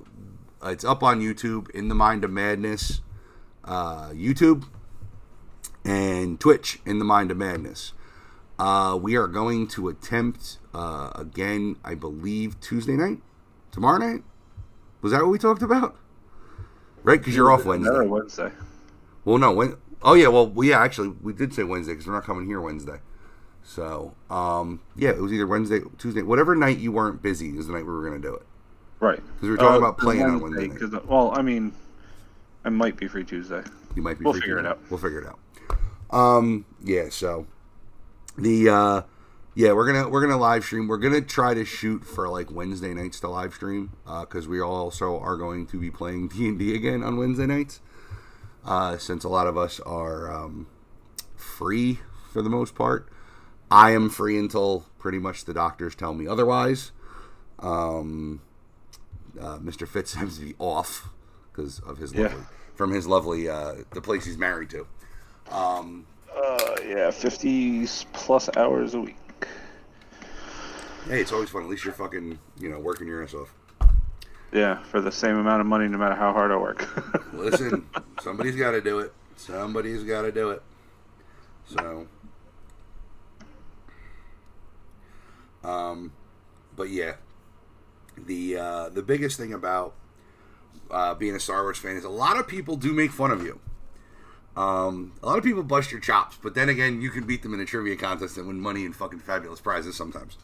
[0.63, 3.01] it's up on YouTube in the Mind of Madness,
[3.65, 4.65] uh, YouTube,
[5.83, 7.91] and Twitch in the Mind of Madness.
[8.57, 13.17] Uh, we are going to attempt uh, again, I believe, Tuesday night,
[13.71, 14.23] tomorrow night.
[15.01, 15.97] Was that what we talked about?
[17.03, 17.89] Right, because you're off Wednesday.
[17.89, 18.51] Another Wednesday.
[19.25, 19.75] Well, no, when?
[20.01, 22.61] Oh yeah, well, we yeah, actually we did say Wednesday because we're not coming here
[22.61, 22.99] Wednesday.
[23.63, 27.73] So, um, yeah, it was either Wednesday, Tuesday, whatever night you weren't busy is the
[27.73, 28.45] night we were going to do it.
[29.01, 29.17] Right.
[29.17, 30.67] Because we were talking Uh, about playing on Wednesday.
[30.67, 30.79] night.
[30.79, 31.73] 'cause, uh, well, I mean,
[32.63, 33.63] I might be free Tuesday.
[33.95, 34.23] You might be.
[34.23, 34.69] We'll free figure it Tuesday.
[34.69, 34.79] out.
[34.89, 35.39] We'll figure it out.
[36.17, 36.65] Um.
[36.83, 37.09] Yeah.
[37.09, 37.47] So
[38.37, 39.01] the uh,
[39.55, 40.87] yeah, we're gonna we're gonna live stream.
[40.87, 45.19] We're gonna try to shoot for like Wednesday nights to live stream because we also
[45.19, 47.81] are going to be playing D and D again on Wednesday nights.
[48.63, 50.67] Uh, since a lot of us are um,
[51.35, 51.99] free
[52.31, 53.07] for the most part,
[53.71, 56.91] I am free until pretty much the doctors tell me otherwise.
[57.57, 58.41] Um,
[59.39, 59.87] uh, Mr.
[59.87, 61.09] Fitz seems to be off
[61.51, 62.23] because of his Yeah.
[62.27, 62.43] lovely.
[62.75, 64.87] from his lovely uh, the place he's married to.
[65.51, 69.17] Um, uh, yeah, fifty plus hours a week.
[71.07, 71.63] Hey, it's always fun.
[71.63, 73.53] At least you're fucking, you know, working your ass off.
[74.53, 76.87] Yeah, for the same amount of money, no matter how hard I work.
[77.33, 77.85] Listen,
[78.21, 79.13] somebody's got to do it.
[79.35, 80.61] Somebody's got to do it.
[81.65, 82.07] So,
[85.63, 86.11] um,
[86.75, 87.13] but yeah,
[88.25, 89.95] the uh, the biggest thing about
[90.89, 93.43] uh, being a Star Wars fan is a lot of people do make fun of
[93.43, 93.59] you.
[94.55, 97.53] Um, a lot of people bust your chops, but then again, you can beat them
[97.53, 100.37] in a trivia contest and win money and fucking fabulous prizes sometimes.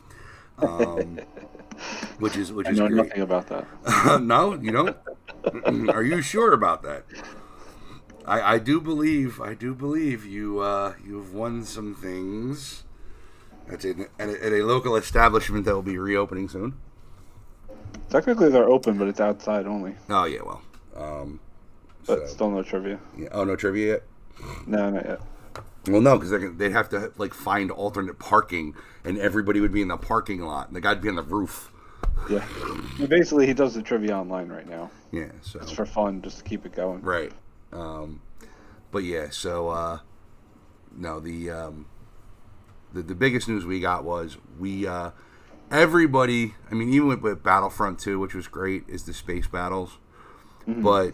[0.60, 1.20] Um,
[2.20, 3.08] which is which I is know great.
[3.08, 4.22] nothing about that.
[4.24, 4.96] no, you don't.
[5.90, 7.06] Are you sure about that?
[8.26, 12.84] I, I do believe I do believe you uh, you've won some things.
[13.68, 16.76] That's in, at, a, at a local establishment that will be reopening soon.
[18.10, 19.96] Technically, they're open, but it's outside only.
[20.10, 20.62] Oh yeah, well,
[20.96, 21.40] um,
[22.06, 23.00] But so- still no trivia.
[23.18, 23.30] yeah.
[23.32, 24.04] oh no trivia yet.
[24.66, 25.20] No, not yet.
[25.88, 29.88] Well, no, because they'd have to like find alternate parking, and everybody would be in
[29.88, 31.72] the parking lot, and the guy'd be on the roof.
[32.30, 32.46] Yeah.
[33.08, 34.90] Basically, he does the trivia online right now.
[35.12, 37.02] Yeah, so It's for fun, just to keep it going.
[37.02, 37.32] Right.
[37.72, 38.22] Um,
[38.92, 40.00] but yeah, so uh,
[40.96, 41.86] no, the, um,
[42.94, 45.12] the the biggest news we got was we uh,
[45.72, 46.54] everybody.
[46.72, 49.98] I mean, even with, with Battlefront 2, which was great, is the space battles.
[50.68, 50.84] Mm-hmm.
[50.84, 51.14] But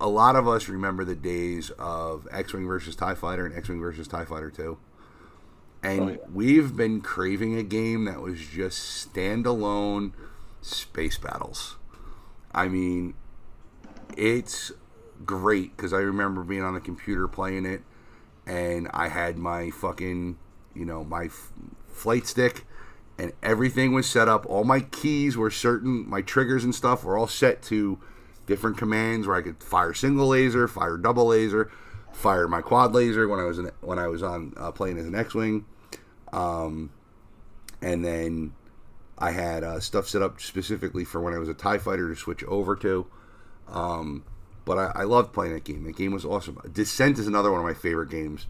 [0.00, 4.08] a lot of us remember the days of X-wing versus Tie Fighter and X-wing versus
[4.08, 4.78] Tie Fighter 2.
[5.82, 6.16] And Oh, yeah.
[6.32, 10.12] we've been craving a game that was just standalone
[10.60, 11.76] space battles.
[12.54, 13.14] I mean,
[14.16, 14.70] it's
[15.24, 17.82] great because I remember being on the computer playing it,
[18.46, 20.36] and I had my fucking,
[20.74, 21.52] you know, my f-
[21.88, 22.64] flight stick,
[23.18, 24.46] and everything was set up.
[24.46, 27.98] All my keys were certain, my triggers and stuff were all set to
[28.46, 31.70] different commands where I could fire single laser, fire double laser,
[32.12, 35.06] fire my quad laser when I was in, when I was on uh, playing as
[35.06, 35.64] an X-wing,
[36.32, 36.90] um,
[37.80, 38.54] and then
[39.18, 42.16] I had uh, stuff set up specifically for when I was a Tie Fighter to
[42.16, 43.06] switch over to.
[43.68, 44.24] Um,
[44.64, 45.84] but I, I loved playing that game.
[45.84, 46.58] That game was awesome.
[46.72, 48.46] Descent is another one of my favorite games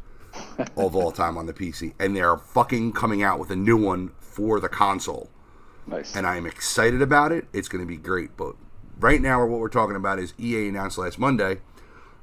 [0.77, 4.12] of all time on the PC, and they're fucking coming out with a new one
[4.33, 5.31] for the console,
[5.87, 6.16] Nice.
[6.16, 7.47] and I'm excited about it.
[7.53, 8.37] It's going to be great.
[8.37, 8.55] But
[8.99, 11.59] right now, what we're talking about is EA announced last Monday,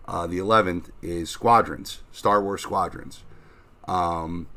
[0.07, 3.23] uh, the 11th, is Squadrons, Star Wars Squadrons,
[3.87, 4.47] um,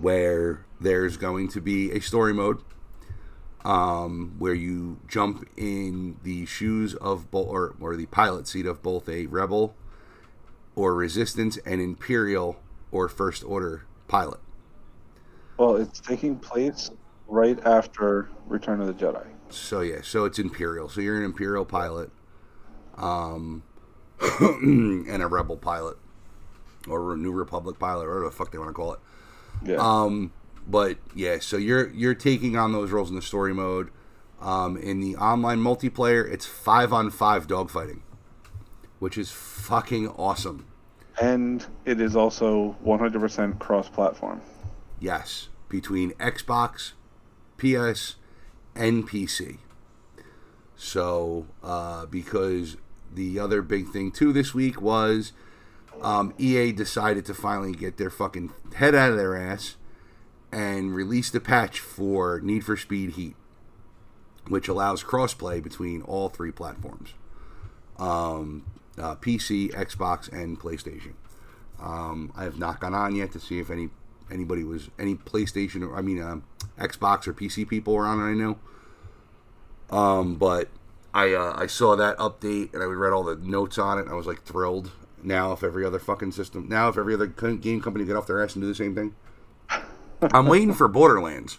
[0.00, 2.62] where there's going to be a story mode
[3.64, 8.82] um, where you jump in the shoes of both, or, or the pilot seat of
[8.82, 9.74] both a rebel
[10.76, 12.58] or resistance and imperial
[12.92, 14.38] or first order pilot.
[15.58, 16.90] Well, it's taking place
[17.26, 19.26] right after Return of the Jedi.
[19.50, 20.88] So yeah, so it's imperial.
[20.88, 22.10] So you're an imperial pilot,
[22.96, 23.62] um,
[24.40, 25.96] and a rebel pilot,
[26.88, 29.00] or a New Republic pilot, or whatever the fuck they want to call it.
[29.64, 29.76] Yeah.
[29.76, 30.32] Um,
[30.66, 33.90] but yeah, so you're you're taking on those roles in the story mode.
[34.40, 38.02] Um, in the online multiplayer, it's five on five dogfighting,
[39.00, 40.66] which is fucking awesome.
[41.20, 44.40] and it is also 100% cross-platform.
[45.00, 46.92] Yes, between Xbox,
[47.56, 48.16] PS,
[48.74, 49.58] and PC.
[50.76, 52.76] So, uh, because
[53.12, 55.32] the other big thing too this week was
[56.00, 59.76] um, EA decided to finally get their fucking head out of their ass
[60.52, 63.36] and release the patch for Need for Speed Heat,
[64.46, 67.14] which allows crossplay between all three platforms
[67.98, 68.64] um,
[68.96, 71.14] uh, PC, Xbox, and PlayStation.
[71.80, 73.90] Um, I have not gone on yet to see if any
[74.30, 76.44] anybody was any PlayStation or I mean um,
[76.78, 78.32] Xbox or PC people around on it.
[78.32, 78.58] I know,
[79.90, 80.68] um, but
[81.14, 84.02] I uh, I saw that update and I read all the notes on it.
[84.02, 84.92] and I was like thrilled.
[85.22, 88.42] Now, if every other fucking system, now if every other game company get off their
[88.42, 89.16] ass and do the same thing,
[90.32, 91.58] I'm waiting for Borderlands.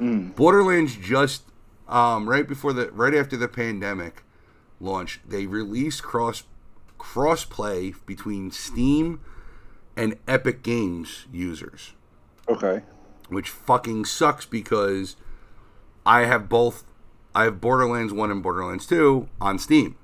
[0.00, 1.44] Borderlands just
[1.88, 4.24] um, right before the right after the pandemic
[4.80, 6.42] launch, they released cross
[6.98, 9.20] cross play between Steam
[9.96, 11.92] and Epic Games users,
[12.48, 12.82] Okay.
[13.28, 15.16] which fucking sucks because
[16.06, 16.84] I have both.
[17.34, 19.96] I have Borderlands One and Borderlands Two on Steam.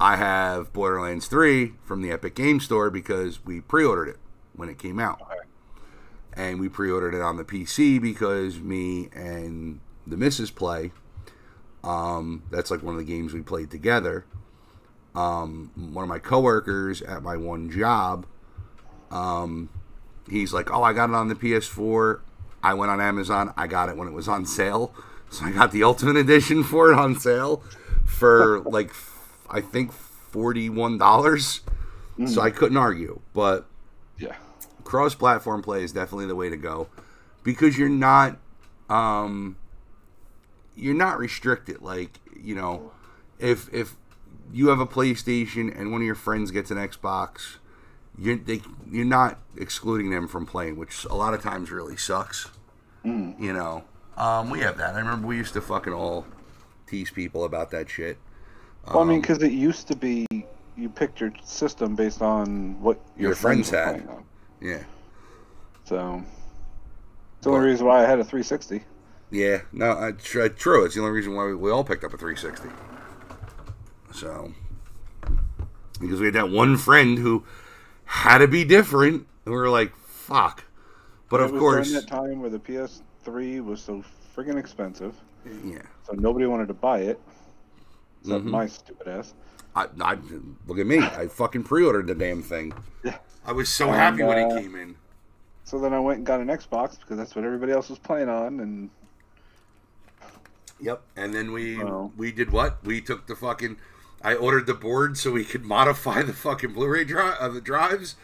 [0.00, 4.18] I have Borderlands 3 from the Epic Game Store because we pre ordered it
[4.54, 5.22] when it came out.
[6.34, 10.92] And we pre ordered it on the PC because me and the missus play.
[11.82, 14.26] Um, that's like one of the games we played together.
[15.14, 18.26] Um, one of my coworkers at my one job,
[19.12, 19.68] um,
[20.28, 22.20] he's like, Oh, I got it on the PS4.
[22.62, 23.52] I went on Amazon.
[23.56, 24.94] I got it when it was on sale.
[25.30, 27.62] So I got the Ultimate Edition for it on sale
[28.04, 28.92] for like
[29.50, 31.60] I think forty one dollars,
[32.18, 32.28] mm.
[32.28, 33.20] so I couldn't argue.
[33.32, 33.66] But
[34.18, 34.36] yeah,
[34.84, 36.88] cross platform play is definitely the way to go
[37.42, 38.38] because you're not
[38.88, 39.56] um,
[40.76, 41.80] you're not restricted.
[41.80, 42.92] Like you know,
[43.38, 43.96] if if
[44.52, 47.56] you have a PlayStation and one of your friends gets an Xbox,
[48.18, 52.48] you're they, you're not excluding them from playing, which a lot of times really sucks.
[53.04, 53.38] Mm.
[53.40, 53.84] You know,
[54.16, 54.94] um, we have that.
[54.94, 56.26] I remember we used to fucking all
[56.86, 58.18] tease people about that shit.
[58.86, 60.26] Well, um, I mean, because it used to be
[60.76, 64.24] you picked your system based on what your, your friends, friends had.
[64.60, 64.82] Yeah.
[65.84, 66.22] So,
[67.36, 68.82] it's the only reason why I had a 360.
[69.30, 70.84] Yeah, no, uh, true.
[70.84, 72.68] It's the only reason why we, we all picked up a 360.
[74.14, 74.52] So,
[76.00, 77.44] because we had that one friend who
[78.12, 80.64] had to be different, and we were like, "Fuck."
[81.30, 84.04] But it of course, during that time where the PS3 was so
[84.36, 85.14] friggin' expensive.
[85.64, 85.78] Yeah.
[86.04, 87.20] So nobody wanted to buy it,
[88.20, 88.50] except mm-hmm.
[88.50, 89.32] my stupid ass.
[89.74, 90.18] I, I
[90.66, 90.98] look at me.
[90.98, 92.74] I fucking pre-ordered the damn thing.
[93.02, 93.16] Yeah.
[93.46, 94.94] I was so and, happy when uh, it came in.
[95.64, 98.28] So then I went and got an Xbox because that's what everybody else was playing
[98.28, 98.90] on, and.
[100.80, 101.82] Yep, and then we
[102.16, 102.84] we did what?
[102.84, 103.78] We took the fucking.
[104.24, 107.60] I ordered the board so we could modify the fucking Blu-ray drive of uh, the
[107.60, 108.16] drives,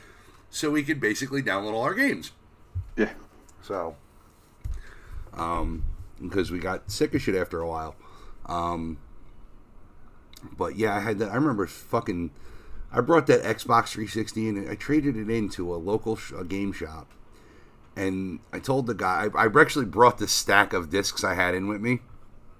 [0.51, 2.33] so we could basically download all our games.
[2.97, 3.13] Yeah.
[3.63, 3.97] So.
[5.35, 5.85] Um,
[6.21, 7.95] because we got sick of shit after a while.
[8.47, 8.99] Um,
[10.57, 11.31] but yeah, I had that.
[11.31, 12.31] I remember fucking.
[12.91, 16.73] I brought that Xbox 360 and I traded it into a local sh- a game
[16.73, 17.13] shop,
[17.97, 21.55] and I told the guy I, I, actually brought the stack of discs I had
[21.55, 22.01] in with me,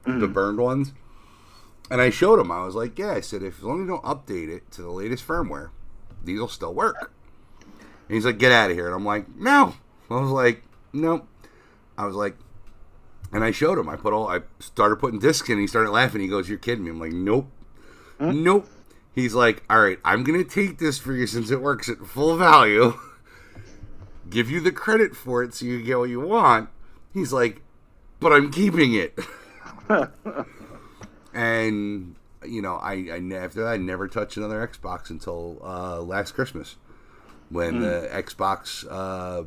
[0.05, 0.21] mm.
[0.21, 0.93] the burned ones,
[1.91, 2.51] and I showed him.
[2.51, 4.83] I was like, "Yeah," I said, "If as long as you don't update it to
[4.83, 5.71] the latest firmware,
[6.23, 7.13] these will still work."
[8.09, 9.75] And he's like, "Get out of here!" And I'm like, "No."
[10.11, 10.63] I was like,
[10.93, 11.29] "Nope."
[11.97, 12.37] I was like,
[13.33, 13.89] and I showed him.
[13.89, 14.29] I put all.
[14.29, 15.59] I started putting discs in.
[15.59, 16.21] He started laughing.
[16.21, 17.51] He goes, "You're kidding me." I'm like, "Nope,
[18.19, 18.33] huh?
[18.33, 18.69] nope."
[19.15, 22.37] He's like, "All right, I'm gonna take this for you since it works at full
[22.37, 22.99] value.
[24.31, 26.71] Give you the credit for it so you get what you want."
[27.13, 27.63] He's like,
[28.21, 29.19] "But I'm keeping it."
[31.39, 36.33] and you know, I, I after that I never touched another Xbox until uh, last
[36.33, 36.77] Christmas
[37.49, 37.81] when mm.
[37.81, 39.45] the Xbox uh,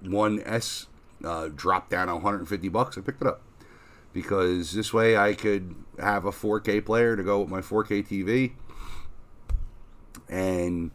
[0.00, 0.86] One S
[1.22, 2.96] uh, dropped down 150 bucks.
[2.96, 3.42] I picked it up
[4.14, 8.52] because this way I could have a 4K player to go with my 4K TV.
[10.30, 10.92] And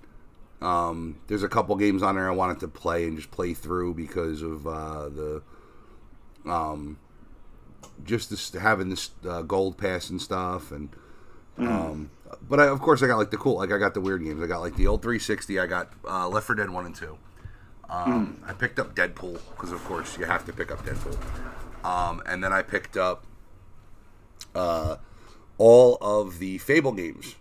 [0.61, 3.93] um, there's a couple games on there I wanted to play and just play through
[3.93, 5.43] because of uh, the
[6.45, 6.97] um,
[8.03, 10.89] just this, having this uh, gold pass and stuff and.
[11.57, 11.67] Mm.
[11.67, 12.11] Um,
[12.47, 14.41] but I, of course, I got like the cool, like I got the weird games.
[14.41, 15.59] I got like the old 360.
[15.59, 17.17] I got uh, Left 4 Dead 1 and 2.
[17.89, 18.49] Um, mm.
[18.49, 21.17] I picked up Deadpool because, of course, you have to pick up Deadpool.
[21.85, 23.25] Um, and then I picked up
[24.55, 24.95] uh,
[25.57, 27.35] all of the Fable games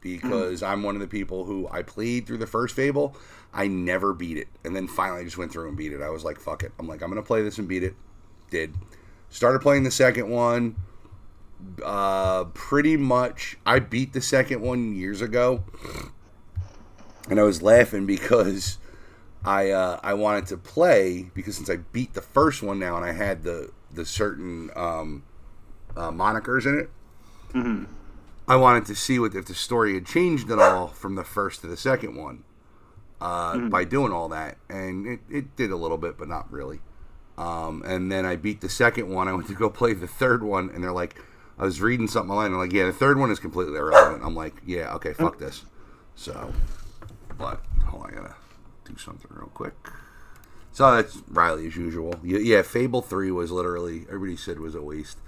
[0.00, 0.68] because mm.
[0.68, 3.16] I'm one of the people who I played through the first Fable.
[3.54, 6.00] I never beat it, and then finally I just went through and beat it.
[6.00, 7.94] I was like, "Fuck it!" I'm like, "I'm gonna play this and beat it."
[8.50, 8.74] Did.
[9.32, 10.76] Started playing the second one.
[11.82, 15.64] Uh, pretty much, I beat the second one years ago,
[17.30, 18.78] and I was laughing because
[19.42, 23.06] I uh, I wanted to play because since I beat the first one now and
[23.06, 25.22] I had the the certain um,
[25.96, 26.90] uh, monikers in it,
[27.54, 27.84] mm-hmm.
[28.46, 31.62] I wanted to see what if the story had changed at all from the first
[31.62, 32.44] to the second one
[33.18, 33.68] uh, mm-hmm.
[33.70, 36.80] by doing all that, and it, it did a little bit, but not really.
[37.38, 39.28] Um, and then I beat the second one.
[39.28, 41.16] I went to go play the third one, and they're like,
[41.58, 44.22] I was reading something online, and like, yeah, the third one is completely irrelevant.
[44.24, 45.64] I'm like, yeah, okay, fuck this.
[46.14, 46.52] So,
[47.38, 48.34] but hold on, I gotta
[48.84, 49.74] do something real quick.
[50.72, 52.14] So that's Riley as usual.
[52.22, 55.18] Yeah, Fable Three was literally everybody said was a waste.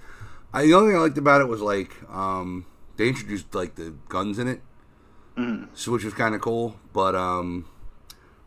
[0.53, 2.65] I, the only thing I liked about it was like um,
[2.97, 4.61] they introduced like the guns in it,
[5.37, 5.67] mm.
[5.73, 6.79] so which was kind of cool.
[6.93, 7.67] But um,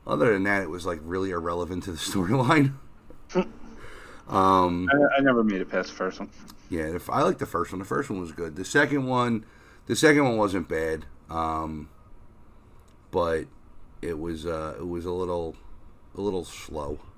[0.07, 2.75] other than that, it was like really irrelevant to the storyline.
[4.29, 6.31] um, I, I, never made it past the first one.
[6.71, 7.79] Yeah, if I like the first one.
[7.79, 8.57] The first one was good.
[8.57, 9.45] The second one,
[9.87, 11.07] the second one wasn't bad.
[11.31, 11.89] Um,
[13.11, 13.47] but
[14.03, 15.57] it was uh, it was a little
[16.17, 16.99] a little slow.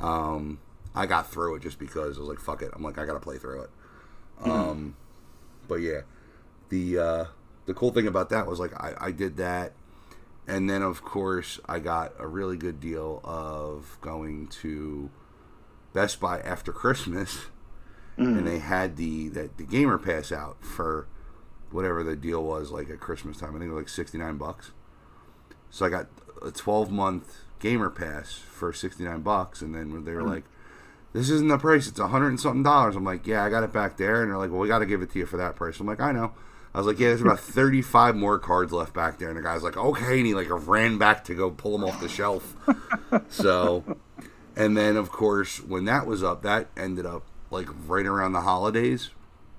[0.00, 0.60] Um,
[0.94, 3.18] I got through it just because I was like, "Fuck it!" I'm like, I gotta
[3.18, 3.70] play through it.
[4.40, 4.50] Mm-hmm.
[4.50, 4.96] Um,
[5.66, 6.02] but yeah,
[6.68, 7.24] the uh,
[7.66, 9.72] the cool thing about that was like I, I did that,
[10.48, 15.10] and then of course I got a really good deal of going to
[15.92, 17.46] Best Buy after Christmas,
[18.18, 18.38] mm.
[18.38, 21.06] and they had the that the gamer pass out for
[21.70, 23.50] whatever the deal was like at Christmas time.
[23.50, 24.72] I think it was like sixty nine bucks.
[25.70, 26.08] So I got
[26.42, 29.60] a 12 month gamer pass for 69 bucks.
[29.60, 30.44] And then when they were mm like,
[31.14, 31.88] this isn't the price.
[31.88, 32.94] It's a hundred and something dollars.
[32.94, 34.22] I'm like, yeah, I got it back there.
[34.22, 35.80] And they're like, well, we got to give it to you for that price.
[35.80, 36.34] I'm like, I know.
[36.78, 39.30] I was like, yeah, there's about 35 more cards left back there.
[39.30, 40.18] And the guy's like, okay.
[40.18, 42.54] And he like ran back to go pull them off the shelf.
[43.28, 43.96] so,
[44.54, 48.42] and then of course, when that was up, that ended up like right around the
[48.42, 49.10] holidays.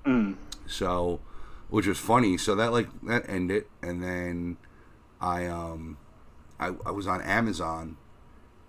[0.06, 0.38] Mm.
[0.66, 1.20] So,
[1.68, 2.38] which was funny.
[2.38, 3.66] So that like, that ended.
[3.82, 4.56] And then
[5.20, 5.98] I, um,
[6.58, 7.98] I, I was on Amazon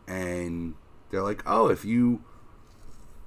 [0.09, 0.74] and
[1.12, 2.24] they're like, oh, if you,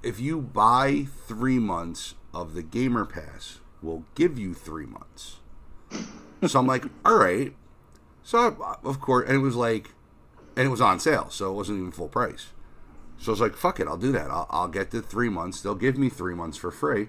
[0.02, 5.36] if you buy three months of the Gamer Pass, we'll give you three months.
[6.46, 7.54] so I'm like, all right.
[8.22, 9.90] So of course, and it was like,
[10.56, 12.48] and it was on sale, so it wasn't even full price.
[13.18, 14.30] So I was like, fuck it, I'll do that.
[14.30, 15.60] I'll, I'll get the three months.
[15.60, 17.08] They'll give me three months for free,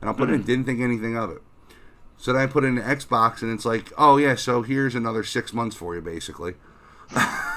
[0.00, 0.34] and I'll put mm-hmm.
[0.34, 0.42] it in.
[0.42, 1.42] Didn't think anything of it.
[2.16, 4.94] So then I put it in the Xbox, and it's like, oh yeah, so here's
[4.94, 6.54] another six months for you, basically.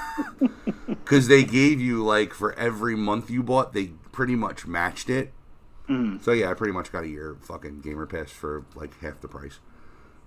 [0.86, 5.32] Because they gave you like for every month you bought, they pretty much matched it.
[5.88, 6.22] Mm.
[6.22, 9.28] So yeah, I pretty much got a year fucking gamer pass for like half the
[9.28, 9.60] price.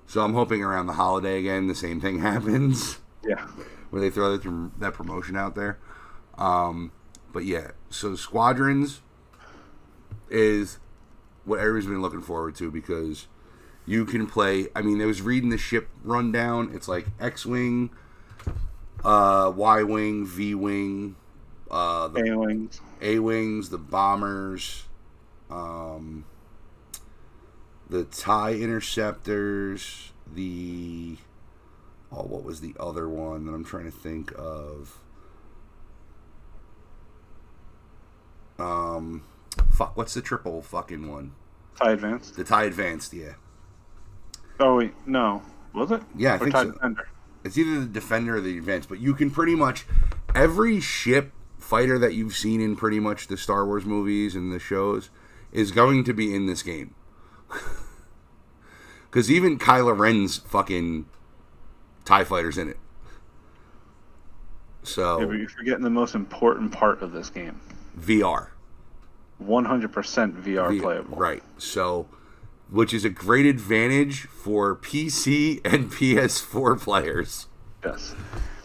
[0.05, 2.99] So I'm hoping around the holiday again, the same thing happens.
[3.23, 3.47] Yeah,
[3.89, 5.79] where they throw that, that promotion out there.
[6.37, 6.91] Um,
[7.33, 9.01] but yeah, so Squadrons
[10.29, 10.79] is
[11.45, 13.27] what everybody's been looking forward to because
[13.85, 14.67] you can play.
[14.75, 16.71] I mean, I was reading the ship rundown.
[16.73, 17.89] It's like X-wing,
[19.03, 21.15] uh, Y-wing, V-wing,
[21.71, 24.83] uh, the A-wings, A-wings, the bombers,
[25.49, 26.25] um,
[27.89, 31.17] the tie interceptors, the
[32.11, 34.99] oh, what was the other one that I'm trying to think of?
[38.59, 39.23] Um,
[39.71, 41.33] fuck, what's the triple fucking one?
[41.79, 42.35] Tie advanced.
[42.35, 43.33] The tie advanced, yeah.
[44.59, 45.43] Oh wait, no,
[45.73, 46.01] was it?
[46.15, 46.71] Yeah, I or think tie so.
[46.71, 47.07] Defender?
[47.43, 49.85] It's either the defender or the advanced, but you can pretty much
[50.35, 54.59] every ship fighter that you've seen in pretty much the Star Wars movies and the
[54.59, 55.09] shows
[55.57, 56.93] is going to be in this game.
[59.09, 61.05] Because even Kylo Ren's fucking
[62.05, 62.77] TIE fighter's in it.
[64.83, 65.19] So.
[65.19, 67.59] Yeah, but you're forgetting the most important part of this game
[67.99, 68.49] VR.
[69.43, 71.17] 100% VR playable.
[71.17, 71.41] Right.
[71.57, 72.07] So,
[72.69, 77.47] which is a great advantage for PC and PS4 players.
[77.83, 78.13] Yes.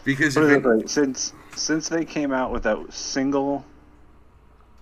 [0.03, 3.65] Because it, since since they came out with that single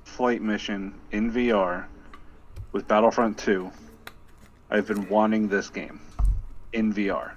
[0.03, 1.85] flight mission in VR
[2.71, 3.71] with Battlefront 2,
[4.69, 5.99] I've been wanting this game
[6.73, 7.33] in VR.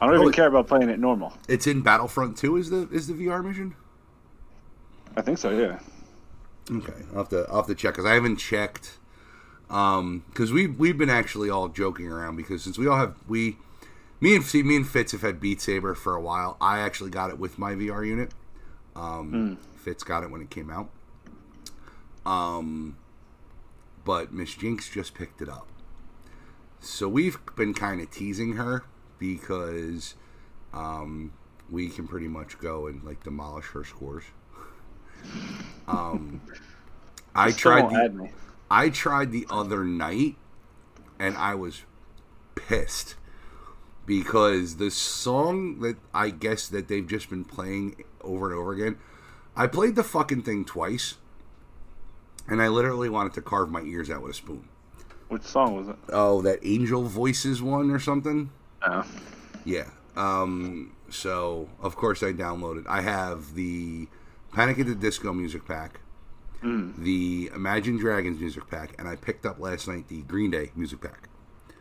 [0.00, 1.32] I don't oh, even care about playing it normal.
[1.48, 3.74] It's in Battlefront 2 is the is the VR mission?
[5.16, 5.78] I think so, yeah.
[6.70, 8.98] Okay, I'll have to I'll have to check because I haven't checked.
[9.70, 13.56] Um, because we we've been actually all joking around because since we all have we,
[14.20, 16.56] me and see me and Fitz have had Beat Saber for a while.
[16.60, 18.32] I actually got it with my VR unit.
[18.96, 19.78] Um, mm.
[19.78, 20.90] Fitz got it when it came out.
[22.26, 22.96] Um,
[24.04, 25.66] but Miss Jinx just picked it up.
[26.80, 28.84] So we've been kind of teasing her
[29.18, 30.14] because
[30.72, 31.32] um,
[31.70, 34.24] we can pretty much go and like demolish her scores.
[35.86, 36.40] Um,
[37.34, 38.30] I tried the,
[38.70, 40.36] I tried the other night,
[41.18, 41.82] and I was
[42.54, 43.16] pissed
[44.06, 48.98] because the song that I guess that they've just been playing over and over again.
[49.56, 51.14] I played the fucking thing twice,
[52.48, 54.68] and I literally wanted to carve my ears out with a spoon.
[55.28, 55.96] Which song was it?
[56.10, 58.50] Oh, that Angel Voices one or something.
[58.82, 59.04] Oh.
[59.64, 59.88] Yeah.
[60.16, 60.94] Um.
[61.10, 62.86] So of course I downloaded.
[62.86, 64.08] I have the
[64.52, 66.00] Panic at the Disco music pack,
[66.62, 66.96] mm.
[66.96, 71.00] the Imagine Dragons music pack, and I picked up last night the Green Day music
[71.00, 71.28] pack.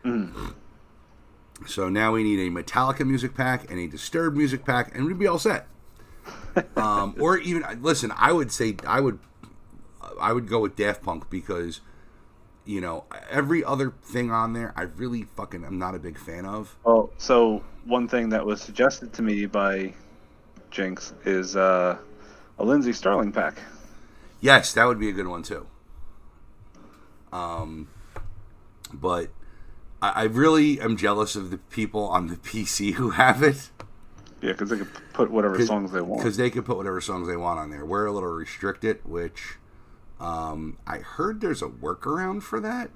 [0.03, 0.55] Mm.
[1.67, 5.19] So now we need a Metallica music pack and a Disturbed music pack, and we'd
[5.19, 5.67] be all set.
[6.77, 9.19] um, or even listen, I would say I would
[10.19, 11.81] I would go with Daft Punk because
[12.65, 16.45] you know every other thing on there I really fucking am not a big fan
[16.45, 16.75] of.
[16.85, 19.93] Oh, so one thing that was suggested to me by
[20.71, 21.97] Jinx is uh,
[22.57, 23.59] a Lindsey Stirling pack.
[24.41, 25.67] Yes, that would be a good one too.
[27.31, 27.87] Um,
[28.91, 29.29] but
[30.01, 33.69] I, I really am jealous of the people on the PC who have it.
[34.41, 36.21] Yeah, because they can put whatever songs they want.
[36.21, 37.85] Because they can put whatever songs they want on there.
[37.85, 39.55] We're a little restricted, which
[40.19, 42.89] um, I heard there's a workaround for that.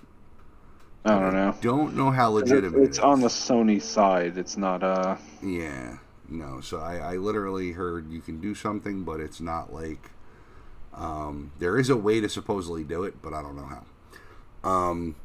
[1.05, 1.55] I don't know.
[1.61, 2.79] Don't know how legitimate.
[2.79, 4.37] It's, it's on the Sony side.
[4.37, 4.83] It's not.
[4.83, 5.17] Uh.
[5.41, 5.97] Yeah.
[6.29, 10.11] No, so I, I literally heard you can do something, but it's not like
[10.93, 14.69] um, there is a way to supposedly do it, but I don't know how.
[14.69, 15.15] Um,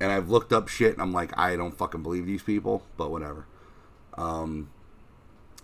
[0.00, 3.10] and I've looked up shit, and I'm like, I don't fucking believe these people, but
[3.10, 3.46] whatever.
[4.16, 4.70] Um,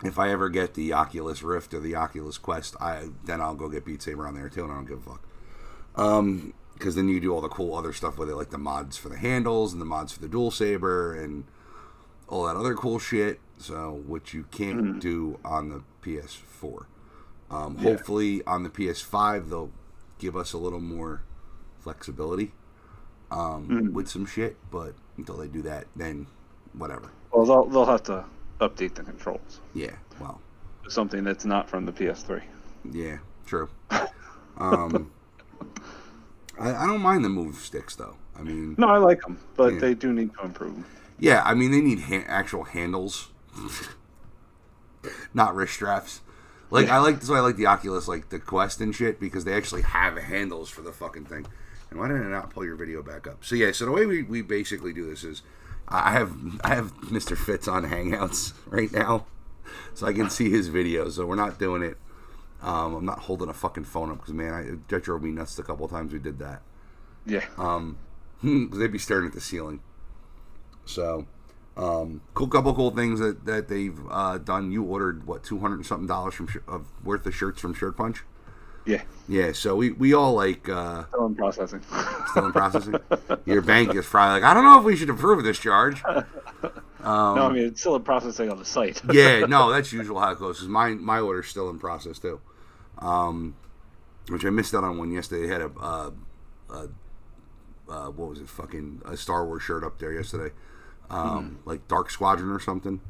[0.03, 3.69] if I ever get the Oculus Rift or the Oculus Quest, I then I'll go
[3.69, 5.27] get Beat Saber on there too, and I don't give a fuck.
[5.95, 8.97] Um, because then you do all the cool other stuff with it, like the mods
[8.97, 11.43] for the handles and the mods for the dual saber and
[12.27, 13.39] all that other cool shit.
[13.59, 16.85] So, which you can't do on the PS4.
[17.51, 17.83] Um, Yeah.
[17.83, 19.69] Hopefully, on the PS5, they'll
[20.17, 21.21] give us a little more
[21.81, 22.53] flexibility
[23.29, 24.57] um, with some shit.
[24.71, 26.25] But until they do that, then
[26.73, 27.11] whatever.
[27.31, 28.25] Well, they'll they'll have to
[28.59, 29.59] update the controls.
[29.75, 30.41] Yeah, well,
[30.87, 32.41] Something that's not from the PS3.
[32.91, 33.69] yeah, true.
[34.57, 35.11] Um,
[36.61, 38.15] I, I don't mind the move sticks though.
[38.37, 39.79] I mean, No, I like them, but Yeah.
[39.79, 40.85] they do need to improve.
[41.19, 43.29] Yeah, I mean they need ha- actual handles,
[45.33, 46.21] not wrist straps.
[46.69, 49.43] Like I like that's why I like the Oculus, like the Quest and shit, because
[49.43, 51.45] they actually have handles for the fucking thing.
[51.89, 53.43] And why did I not pull your video back up?
[53.43, 55.41] So yeah, so the way we, we basically do this is,
[55.89, 56.33] I have
[56.63, 57.37] I have Mr.
[57.37, 59.25] Fitz on Hangouts right now,
[59.93, 61.09] so I can see his video.
[61.09, 61.97] So we're not doing it.
[62.61, 65.57] Um, I'm not holding a fucking phone up because man, I, that drove me nuts
[65.57, 66.61] a couple of times we did that.
[67.25, 67.45] Yeah.
[67.57, 67.97] Um,
[68.41, 69.81] 'cause they'd be staring at the ceiling.
[70.85, 71.25] So,
[71.77, 74.71] um, cool couple cool things that that they've uh, done.
[74.71, 77.73] You ordered what two hundred and something dollars from Sh- of worth of shirts from
[77.73, 78.23] Shirt Punch.
[78.85, 79.03] yeah.
[79.27, 81.81] Yeah, so we, we all like uh, Still in processing.
[82.31, 82.95] still in processing.
[83.45, 86.03] Your bank is probably like, I don't know if we should approve this charge.
[86.03, 86.25] Um,
[87.03, 89.01] no, I mean it's still in processing on the site.
[89.13, 90.59] yeah, no, that's usual how it goes.
[90.59, 92.41] 'cause my my order's still in process too.
[93.01, 93.55] Um,
[94.29, 95.47] which I missed out on one yesterday.
[95.47, 96.11] They had a, uh,
[96.69, 96.87] uh,
[97.89, 98.47] uh, what was it?
[98.47, 100.53] Fucking a Star Wars shirt up there yesterday,
[101.09, 103.01] um, like Dark Squadron or something.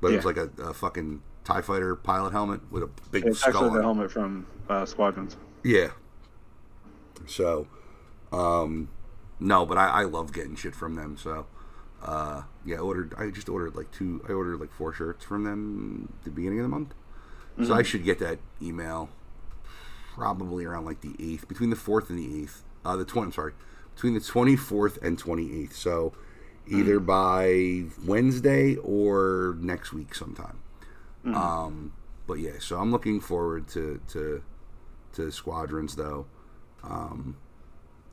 [0.00, 3.40] But it was like a, a fucking Tie Fighter pilot helmet with a big It's
[3.40, 3.64] skull.
[3.64, 5.36] actually the helmet from uh, Squadrons.
[5.64, 5.90] Yeah.
[7.26, 7.66] So,
[8.32, 8.88] um,
[9.38, 11.16] no, but I, I love getting shit from them.
[11.16, 11.46] So,
[12.02, 13.14] uh, yeah, I ordered.
[13.18, 14.24] I just ordered like two.
[14.28, 16.94] I ordered like four shirts from them at the beginning of the month.
[17.62, 19.10] So I should get that email
[20.14, 22.64] probably around like the eighth, between the fourth and the eighth.
[22.84, 23.26] Uh, the twenty.
[23.26, 23.52] I'm sorry,
[23.94, 25.76] between the twenty fourth and twenty eighth.
[25.76, 26.12] So
[26.66, 30.58] either by Wednesday or next week sometime.
[31.34, 31.92] Um,
[32.26, 34.42] but yeah, so I'm looking forward to to
[35.12, 36.26] to Squadrons though,
[36.82, 37.36] um,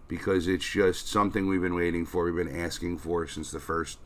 [0.08, 2.26] because it's just something we've been waiting for.
[2.26, 4.00] We've been asking for since the first,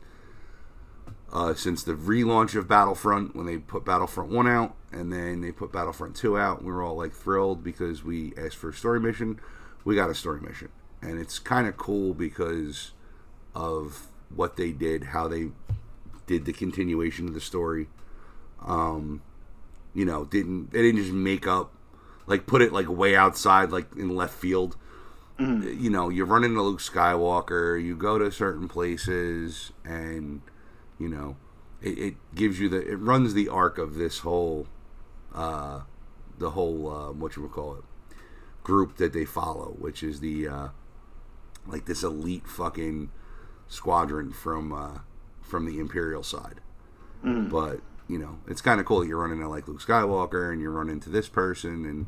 [1.32, 5.50] uh, since the relaunch of Battlefront when they put Battlefront One out, and then they
[5.50, 6.62] put Battlefront Two out.
[6.62, 9.40] We were all like thrilled because we asked for a story mission.
[9.84, 10.68] We got a story mission,
[11.00, 12.92] and it's kind of cool because
[13.54, 15.50] of what they did, how they
[16.26, 17.88] did the continuation of the story.
[18.64, 19.22] Um,
[19.94, 21.72] you know, didn't they didn't just make up
[22.26, 24.76] like put it like way outside, like in left field.
[25.38, 30.40] You know, you run into Luke Skywalker, you go to certain places, and
[31.02, 31.36] you know,
[31.82, 34.68] it, it gives you the it runs the arc of this whole,
[35.34, 35.80] uh,
[36.38, 37.84] the whole uh, what you would call it
[38.62, 40.68] group that they follow, which is the uh,
[41.66, 43.10] like this elite fucking
[43.66, 44.98] squadron from uh,
[45.40, 46.60] from the Imperial side.
[47.50, 49.00] But you know, it's kind of cool.
[49.00, 52.06] That you're running into like Luke Skywalker and you're running into this person and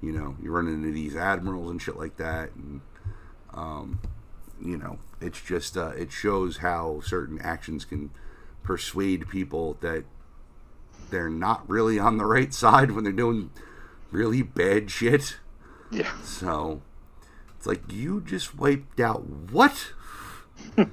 [0.00, 2.54] you know you run into these admirals and shit like that.
[2.54, 2.80] And
[3.52, 4.00] um,
[4.62, 8.10] you know it's just uh, it shows how certain actions can
[8.62, 10.04] persuade people that
[11.10, 13.50] they're not really on the right side when they're doing
[14.10, 15.38] really bad shit.
[15.90, 16.12] Yeah.
[16.22, 16.82] So
[17.56, 19.92] it's like you just wiped out what?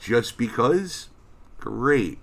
[0.00, 1.08] just because?
[1.58, 2.18] Great.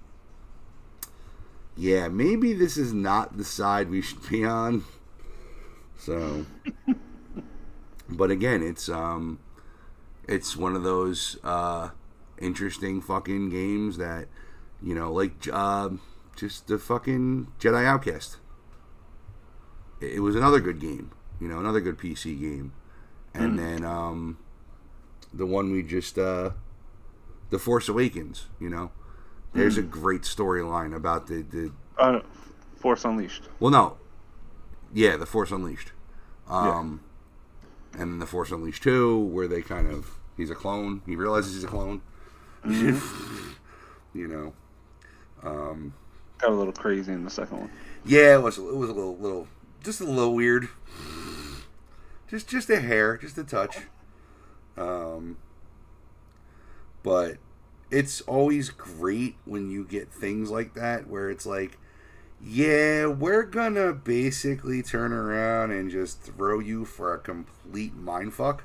[1.76, 4.84] Yeah, maybe this is not the side we should be on.
[6.00, 6.46] So
[8.10, 9.40] but again, it's um
[10.28, 11.90] it's one of those uh
[12.40, 14.28] interesting fucking games that
[14.82, 16.02] you know, like um
[16.36, 18.38] just the fucking Jedi Outcast
[20.00, 21.12] it was another good game,
[21.42, 22.74] you know, another good PC game.
[23.34, 24.38] And then um
[25.34, 26.52] the one we just uh
[27.50, 28.92] The Force Awakens, you know.
[29.54, 32.20] There's a great storyline about the, the Uh,
[32.76, 33.50] Force Unleashed.
[33.60, 33.98] well no.
[34.94, 35.92] Yeah, The Force Unleashed.
[36.48, 37.02] Um
[37.98, 41.02] and The Force Unleashed 2 where they kind of he's a clone.
[41.08, 42.02] He realizes he's a clone.
[44.14, 44.54] you know.
[46.40, 47.72] Got a little crazy in the second one.
[48.06, 49.48] Yeah, it was it was a little little
[49.84, 50.70] just a little weird.
[52.28, 53.78] Just just a hair, just a touch.
[54.78, 55.38] Um
[57.04, 57.38] but
[57.90, 61.80] it's always great when you get things like that where it's like
[62.40, 68.60] yeah, we're gonna basically turn around and just throw you for a complete mindfuck.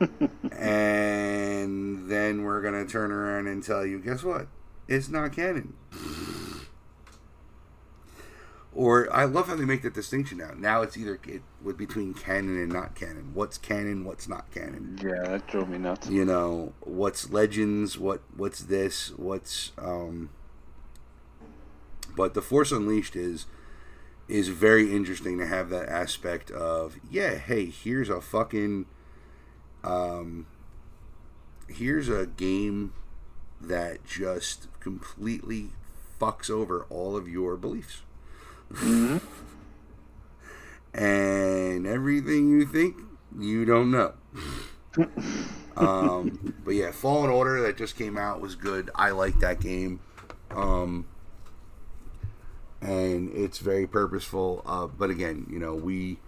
[0.52, 4.48] and then we're gonna turn around and tell you, guess what?
[4.88, 5.74] It's not canon.
[8.74, 10.52] Or I love how they make that distinction now.
[10.56, 13.32] Now it's either it, with between canon and not canon.
[13.34, 14.04] What's canon?
[14.04, 14.98] What's not canon?
[15.02, 16.08] Yeah, that drove me nuts.
[16.08, 17.98] You know, what's legends?
[17.98, 19.10] What what's this?
[19.10, 20.30] What's um.
[22.16, 23.44] But the Force Unleashed is
[24.26, 27.34] is very interesting to have that aspect of yeah.
[27.34, 28.86] Hey, here's a fucking
[29.84, 30.46] um.
[31.68, 32.92] Here's a game
[33.58, 35.70] that just completely
[36.20, 38.02] fucks over all of your beliefs.
[38.72, 39.18] Mm-hmm.
[40.94, 42.96] and everything you think,
[43.38, 44.12] you don't know.
[45.76, 48.90] um, but yeah, Fallen Order that just came out was good.
[48.94, 50.00] I like that game.
[50.50, 51.06] Um,
[52.80, 54.62] and it's very purposeful.
[54.66, 56.18] Uh, but again, you know, we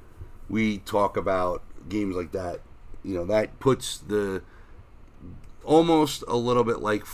[0.49, 2.61] we talk about games like that.
[3.05, 4.43] You know, that puts the
[5.63, 7.05] almost a little bit like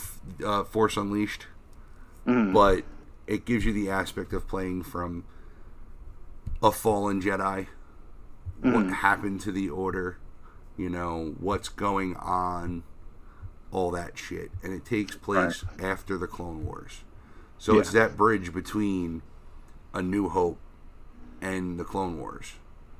[0.45, 1.47] uh, Force Unleashed,
[2.26, 2.53] Mm.
[2.53, 2.84] but
[3.26, 5.24] it gives you the aspect of playing from
[6.62, 7.66] a fallen Jedi.
[8.61, 8.93] What Mhm.
[8.93, 10.18] happened to the Order?
[10.76, 12.82] You know what's going on,
[13.70, 17.05] all that shit, and it takes place after the Clone Wars.
[17.59, 19.22] So it's that bridge between
[19.95, 20.59] A New Hope
[21.41, 22.55] and the Clone Wars.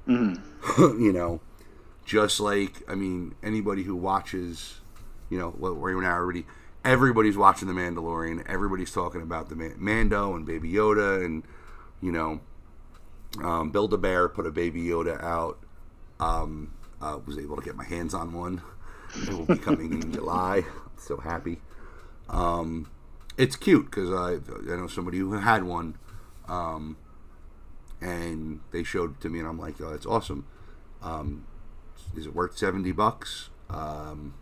[0.09, 0.41] Mm.
[1.01, 1.41] you know,
[2.11, 4.80] just like I mean, anybody who watches,
[5.28, 6.44] you know, what we're now already,
[6.84, 8.44] everybody's watching the Mandalorian.
[8.48, 11.44] Everybody's talking about the Man- Mando and Baby Yoda, and
[12.02, 12.40] you know,
[13.40, 15.61] um, Build a Bear put a Baby Yoda out.
[16.18, 18.61] Um, uh, was able to get my hands on one.
[19.14, 20.64] It will be coming in July.
[20.98, 21.61] So happy.
[22.28, 22.90] Um,
[23.38, 24.40] it's cute because I
[24.72, 25.96] I know somebody who had one.
[26.48, 26.96] Um,
[28.00, 30.46] and they showed it to me, and I'm like, "Oh, that's awesome."
[31.02, 31.46] Um,
[32.16, 33.51] is it worth seventy bucks?
[33.68, 34.34] Um,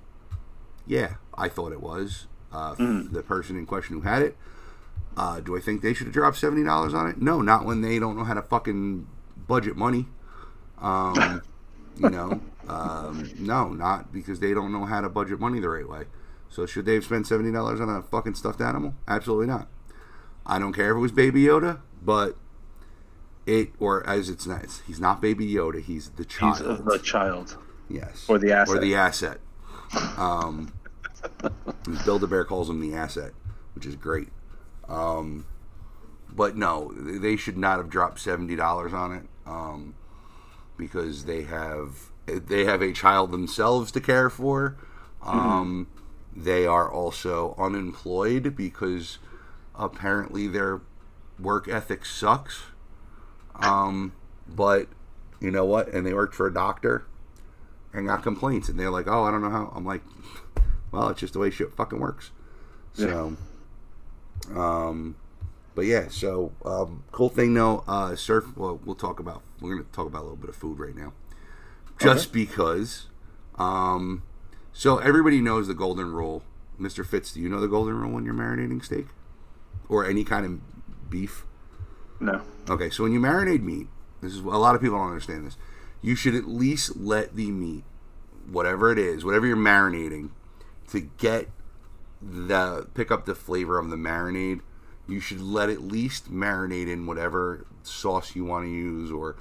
[0.86, 2.26] yeah, I thought it was.
[2.52, 3.12] Uh, Mm.
[3.12, 4.36] The person in question who had it.
[5.16, 7.20] Uh, do I think they should have dropped seventy dollars on it?
[7.20, 9.06] No, not when they don't know how to fucking
[9.46, 10.06] budget money.
[10.80, 11.42] Um,
[11.98, 15.88] you know, um, no, not because they don't know how to budget money the right
[15.88, 16.04] way.
[16.48, 18.94] So should they have spent seventy dollars on a fucking stuffed animal?
[19.06, 19.68] Absolutely not.
[20.46, 22.36] I don't care if it was Baby Yoda, but
[23.49, 25.82] it or as it's not, it's, he's not Baby Yoda.
[25.82, 26.62] He's the child.
[26.62, 27.57] uh, the child.
[27.88, 28.76] yes, or the asset.
[28.76, 29.40] Or the asset.
[30.16, 30.72] Um,
[32.05, 33.32] Build a Bear calls him the asset,
[33.74, 34.28] which is great.
[34.88, 35.46] Um,
[36.30, 39.94] but no, they should not have dropped seventy dollars on it um,
[40.76, 44.76] because they have they have a child themselves to care for.
[45.22, 45.88] Um,
[46.36, 49.18] They are also unemployed because
[49.74, 50.80] apparently their
[51.40, 52.62] work ethic sucks.
[53.59, 54.12] Um,
[54.46, 54.88] but
[55.40, 55.88] you know what?
[55.88, 57.06] And they worked for a doctor
[57.92, 60.02] and got complaints, and they're like, "Oh, I don't know how." I'm like,
[60.92, 62.30] "Well, it's just the way shit fucking works."
[62.94, 63.36] So,
[64.54, 65.16] um,
[65.74, 67.84] but yeah, so um, cool thing though.
[67.86, 68.56] Uh, surf.
[68.56, 69.42] Well, we'll talk about.
[69.61, 71.12] We're gonna talk about a little bit of food right now,
[72.00, 73.06] just because.
[73.56, 74.22] Um,
[74.72, 76.44] so everybody knows the golden rule.
[76.80, 77.04] Mr.
[77.04, 79.06] Fitz, do you know the golden rule when you're marinating steak
[79.88, 81.44] or any kind of beef?
[82.20, 82.42] No.
[82.68, 83.86] Okay, so when you marinate meat,
[84.20, 85.56] this is a lot of people don't understand this.
[86.02, 87.84] You should at least let the meat,
[88.50, 90.30] whatever it is, whatever you're marinating,
[90.90, 91.48] to get
[92.20, 94.60] the pick up the flavor of the marinade.
[95.06, 99.36] You should let at least marinate in whatever sauce you want to use or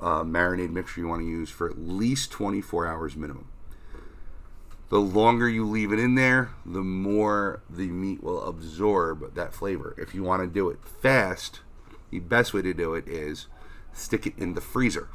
[0.00, 3.48] uh, marinade mixture you want to use for at least 24 hours minimum.
[4.90, 9.94] The longer you leave it in there, the more the meat will absorb that flavor.
[9.98, 11.60] If you want to do it fast,
[12.10, 13.46] the best way to do it is
[13.92, 15.08] stick it in the freezer.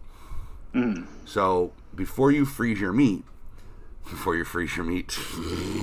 [0.74, 1.06] Mm.
[1.26, 3.24] So before you freeze your meat,
[4.04, 5.18] before you freeze your meat,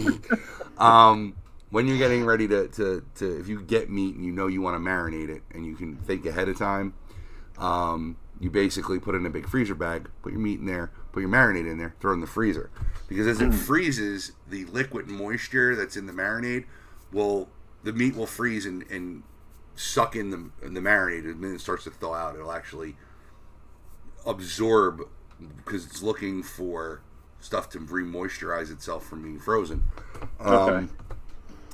[0.78, 1.36] um,
[1.70, 4.60] when you're getting ready to, to, to, if you get meat and you know you
[4.60, 6.94] want to marinate it and you can think ahead of time,
[7.58, 10.90] um, you basically put it in a big freezer bag, put your meat in there,
[11.12, 12.70] put your marinade in there, throw it in the freezer.
[13.06, 16.64] Because as it freezes, the liquid moisture that's in the marinade
[17.12, 17.48] will,
[17.84, 19.22] the meat will freeze and, and
[19.74, 21.24] suck in the, in the marinade.
[21.24, 22.34] And then it starts to thaw out.
[22.34, 22.96] It'll actually
[24.26, 25.02] absorb
[25.56, 27.00] because it's looking for
[27.40, 29.84] stuff to re-moisturize itself from being frozen.
[30.38, 30.86] Um, Okay.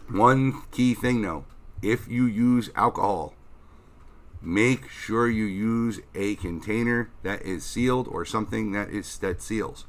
[0.09, 1.45] One key thing though,
[1.83, 3.35] if you use alcohol,
[4.41, 9.85] make sure you use a container that is sealed or something that is that seals.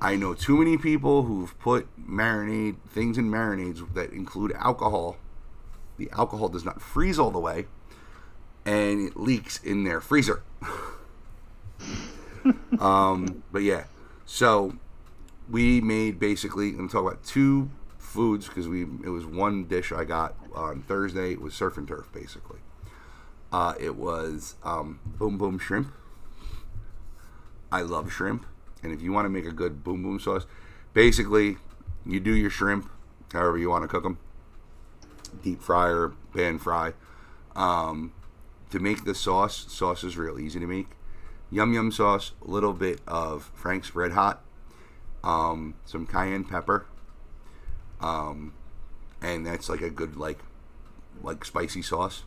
[0.00, 5.16] I know too many people who've put marinade things in marinades that include alcohol.
[5.96, 7.66] The alcohol does not freeze all the way,
[8.64, 10.42] and it leaks in their freezer.
[12.78, 13.84] um, but yeah,
[14.26, 14.76] so
[15.48, 16.70] we made basically.
[16.70, 20.82] I'm gonna talk about two foods because we it was one dish I got on
[20.82, 21.32] Thursday.
[21.32, 22.58] It was surf and turf basically.
[23.52, 25.92] Uh, it was um, Boom Boom Shrimp.
[27.70, 28.46] I love shrimp,
[28.82, 30.46] and if you want to make a good Boom Boom sauce,
[30.92, 31.56] basically
[32.06, 32.88] you do your shrimp
[33.34, 34.18] however you want to cook them,
[35.42, 36.92] deep fry or pan fry.
[37.56, 38.12] Um,
[38.70, 40.88] to make the sauce, sauce is real easy to make.
[41.50, 44.42] Yum yum sauce, a little bit of Frank's Red Hot,
[45.22, 46.86] um, some cayenne pepper,
[48.00, 48.52] um,
[49.22, 50.38] and that's like a good like
[51.22, 52.24] like spicy sauce.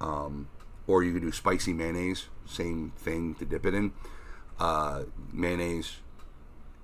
[0.00, 0.48] Um,
[0.86, 3.92] or you can do spicy mayonnaise, same thing to dip it in.
[4.58, 5.98] Uh, mayonnaise,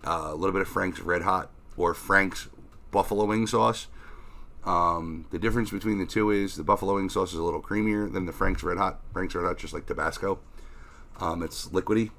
[0.04, 2.48] uh, a little bit of Frank's Red Hot or Frank's
[2.90, 3.88] buffalo wing sauce.
[4.66, 8.12] Um, the difference between the two is the buffalo wing sauce is a little creamier
[8.12, 9.00] than the Frank's Red Hot.
[9.12, 10.40] Frank's Red Hot just like Tabasco.
[11.20, 12.10] Um, it's liquidy.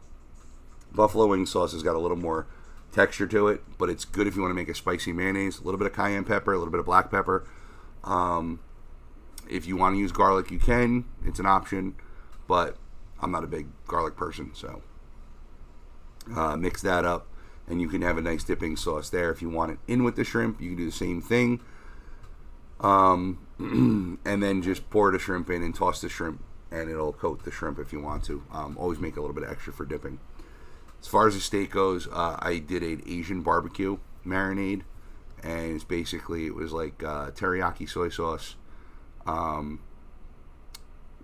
[0.94, 2.48] Buffalo wing sauce has got a little more
[2.94, 5.60] texture to it, but it's good if you want to make a spicy mayonnaise.
[5.60, 7.46] A little bit of cayenne pepper, a little bit of black pepper.
[8.06, 8.62] Um,
[9.50, 11.04] if you want to use garlic, you can.
[11.26, 11.96] It's an option,
[12.48, 12.78] but
[13.22, 14.82] I'm not a big garlic person, so
[16.34, 17.28] uh, mix that up,
[17.68, 19.32] and you can have a nice dipping sauce there.
[19.32, 21.62] If you want it in with the shrimp, you can do the same thing.
[22.80, 23.40] Um,
[24.26, 27.52] and then just pour the shrimp in and toss the shrimp, and it'll coat the
[27.52, 28.44] shrimp if you want to.
[28.52, 30.20] Um, always make a little bit extra for dipping.
[31.02, 34.82] As far as the steak goes, uh, I did an Asian barbecue marinade,
[35.44, 38.56] and it's basically it was like uh, teriyaki soy sauce,
[39.26, 39.80] um,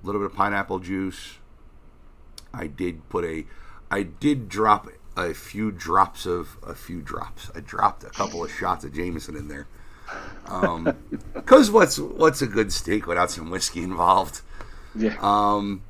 [0.02, 1.38] a little bit of pineapple juice.
[2.54, 3.46] I did put a,
[3.90, 7.50] I did drop a few drops of a few drops.
[7.56, 9.68] I dropped a couple of shots of Jameson in there.
[10.48, 10.96] Um,
[11.46, 14.42] cause what's what's a good steak without some whiskey involved?
[14.96, 15.18] Yeah.
[15.22, 15.84] Um,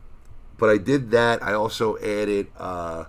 [0.57, 1.43] but I did that.
[1.43, 2.47] I also added.
[2.57, 3.05] Uh,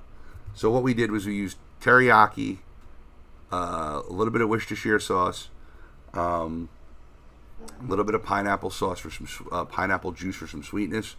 [0.54, 2.58] so what we did was we used teriyaki,
[3.52, 5.50] uh, a little bit of Worcestershire sauce,
[6.14, 6.68] um,
[7.80, 11.16] a little bit of pineapple sauce for some uh, pineapple juice for some sweetness.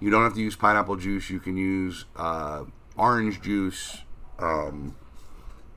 [0.00, 1.28] You don't have to use pineapple juice.
[1.28, 2.64] You can use uh,
[2.96, 3.98] orange juice.
[4.38, 4.94] Um,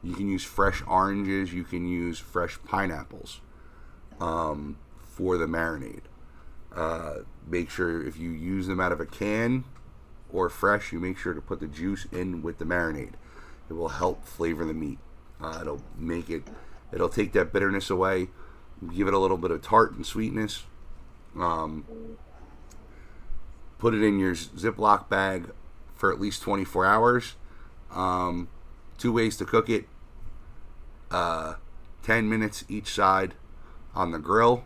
[0.04, 1.54] you can use fresh oranges.
[1.54, 3.42] You can use fresh pineapples
[4.20, 6.04] um, for the marinade.
[6.76, 9.66] Uh, make sure if you use them out of a can
[10.32, 13.14] or fresh, you make sure to put the juice in with the marinade.
[13.70, 15.00] It will help flavor the meat.
[15.40, 16.44] Uh, it'll make it.
[16.92, 18.30] It'll take that bitterness away.
[18.94, 20.64] Give it a little bit of tart and sweetness.
[21.38, 21.86] Um,
[23.78, 25.52] put it in your Ziploc bag
[25.94, 27.36] for at least 24 hours.
[27.92, 28.50] Um,
[29.02, 29.86] two ways to cook it.
[31.10, 31.56] Uh,
[32.04, 33.34] 10 minutes each side
[33.96, 34.64] on the grill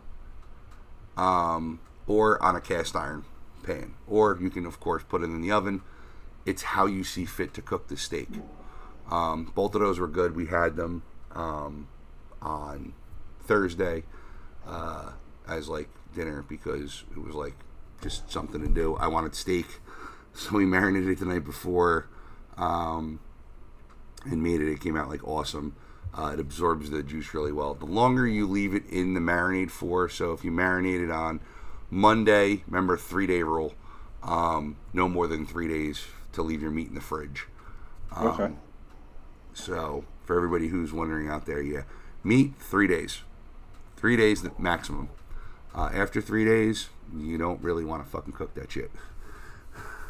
[1.16, 3.24] um, or on a cast iron
[3.62, 3.94] pan.
[4.06, 5.80] Or you can, of course, put it in the oven.
[6.44, 8.28] It's how you see fit to cook the steak.
[9.10, 10.36] Um, both of those were good.
[10.36, 11.02] We had them
[11.34, 11.88] um,
[12.42, 12.92] on
[13.44, 14.04] Thursday
[14.66, 15.12] uh,
[15.48, 17.54] as like dinner because it was like
[18.02, 18.96] just something to do.
[18.96, 19.66] I wanted steak,
[20.34, 22.08] so we marinated it the night before
[22.56, 23.20] um,
[24.30, 24.70] and made it.
[24.70, 25.74] It came out like awesome.
[26.16, 27.74] Uh, it absorbs the juice really well.
[27.74, 31.40] The longer you leave it in the marinade for, so if you marinate it on
[31.90, 33.74] Monday, remember three day rule,
[34.22, 37.46] um, no more than three days to leave your meat in the fridge.
[38.14, 38.52] Um, Okay.
[39.52, 41.82] So for everybody who's wondering out there, yeah,
[42.24, 43.22] meat three days,
[43.96, 45.08] three days maximum.
[45.74, 48.90] Uh, after three days, you don't really want to fucking cook that shit.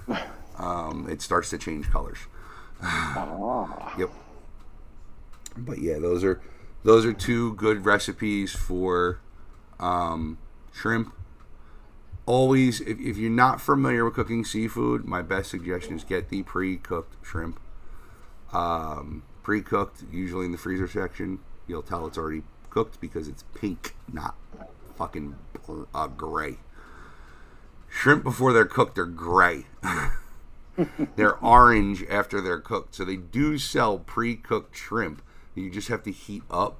[0.58, 2.16] Um, it starts to change colors.
[2.82, 3.94] Ah.
[3.98, 4.10] Yep.
[5.56, 6.40] But yeah, those are
[6.84, 9.20] those are two good recipes for
[9.80, 10.38] um,
[10.72, 11.12] shrimp.
[12.26, 16.42] Always, if, if you're not familiar with cooking seafood, my best suggestion is get the
[16.42, 17.60] pre-cooked shrimp.
[18.52, 23.94] Um, pre-cooked, usually in the freezer section, you'll tell it's already cooked because it's pink,
[24.12, 24.34] not
[24.96, 25.36] fucking
[25.94, 26.58] uh, gray.
[27.88, 29.66] Shrimp before they're cooked are gray.
[31.16, 32.94] they're orange after they're cooked.
[32.94, 35.22] So they do sell pre-cooked shrimp.
[35.54, 36.78] You just have to heat up,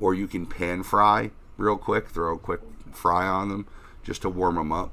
[0.00, 2.08] or you can pan fry real quick.
[2.08, 2.60] Throw a quick
[2.92, 3.66] fry on them
[4.02, 4.92] just to warm them up.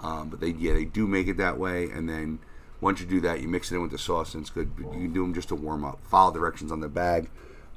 [0.00, 2.40] Um, but they yeah they do make it that way, and then
[2.80, 4.74] once you do that, you mix it in with the sauce, and it's good.
[4.76, 6.04] But you can do them just to warm up.
[6.06, 7.30] Follow directions on the bag.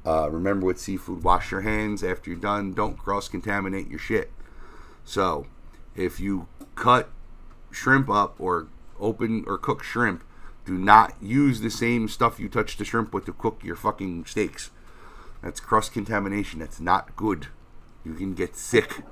[0.05, 2.73] Uh, remember with seafood, wash your hands after you're done.
[2.73, 4.31] Don't cross contaminate your shit.
[5.03, 5.47] So,
[5.95, 7.09] if you cut
[7.71, 8.67] shrimp up or
[8.99, 10.23] open or cook shrimp,
[10.65, 14.25] do not use the same stuff you touch the shrimp with to cook your fucking
[14.25, 14.71] steaks.
[15.43, 16.59] That's cross contamination.
[16.59, 17.47] That's not good.
[18.03, 19.03] You can get sick.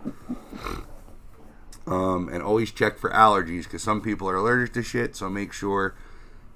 [1.85, 5.15] Um, and always check for allergies because some people are allergic to shit.
[5.15, 5.95] So make sure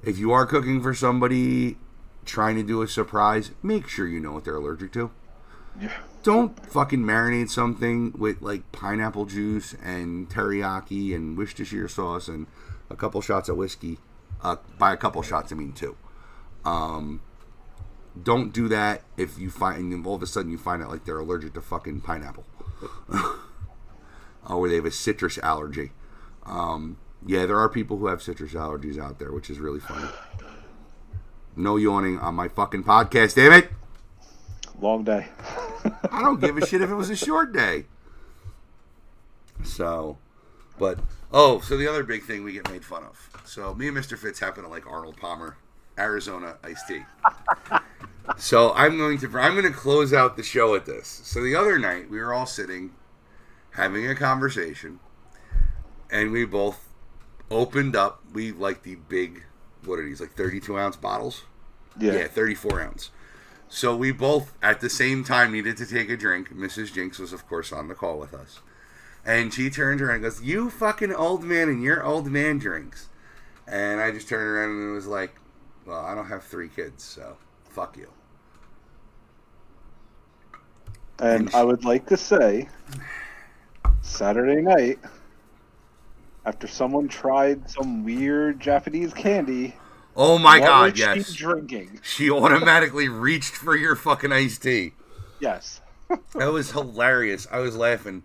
[0.03, 1.77] if you are cooking for somebody
[2.25, 5.11] trying to do a surprise, make sure you know what they're allergic to.
[5.79, 5.91] Yeah.
[6.23, 12.47] don't fucking marinate something with like pineapple juice and teriyaki and Worcestershire sauce and
[12.89, 13.97] a couple shots of whiskey.
[14.41, 15.97] Uh, by a couple shots, I mean two.
[16.63, 17.21] Um,
[18.21, 21.05] don't do that if you find and all of a sudden you find out like
[21.05, 22.45] they're allergic to fucking pineapple,
[24.49, 25.91] or they have a citrus allergy.
[26.45, 30.07] Um, yeah, there are people who have citrus allergies out there, which is really funny.
[31.55, 33.69] No yawning on my fucking podcast, damn it!
[34.79, 35.27] Long day.
[36.11, 37.85] I don't give a shit if it was a short day.
[39.63, 40.17] So,
[40.77, 40.99] but
[41.31, 43.29] oh, so the other big thing we get made fun of.
[43.45, 44.17] So me and Mr.
[44.17, 45.57] Fitz happen to like Arnold Palmer,
[45.97, 47.03] Arizona iced tea.
[48.37, 51.21] so I'm going to I'm going to close out the show at this.
[51.23, 52.91] So the other night we were all sitting,
[53.71, 54.99] having a conversation,
[56.11, 56.87] and we both
[57.49, 58.21] opened up.
[58.33, 59.43] We like the big,
[59.85, 61.43] what are these like 32 ounce bottles?
[61.99, 62.13] Yeah.
[62.13, 63.09] Yeah, 34 ounce.
[63.69, 66.53] So we both, at the same time, needed to take a drink.
[66.55, 66.93] Mrs.
[66.93, 68.61] Jinx was, of course, on the call with us.
[69.27, 73.09] And she turns around and goes, You fucking old man and your old man drinks.
[73.67, 75.35] And I just turned around and was like,
[75.85, 77.35] Well, I don't have three kids, so
[77.69, 78.07] fuck you.
[81.19, 82.69] And I would like to say,
[84.01, 84.99] Saturday night,
[86.45, 89.75] after someone tried some weird Japanese candy,
[90.15, 91.29] Oh my what god, yes.
[91.31, 91.99] she drinking?
[92.01, 94.93] She automatically reached for your fucking iced tea.
[95.41, 95.81] Yes.
[96.35, 97.45] That was hilarious.
[97.51, 98.23] I was laughing.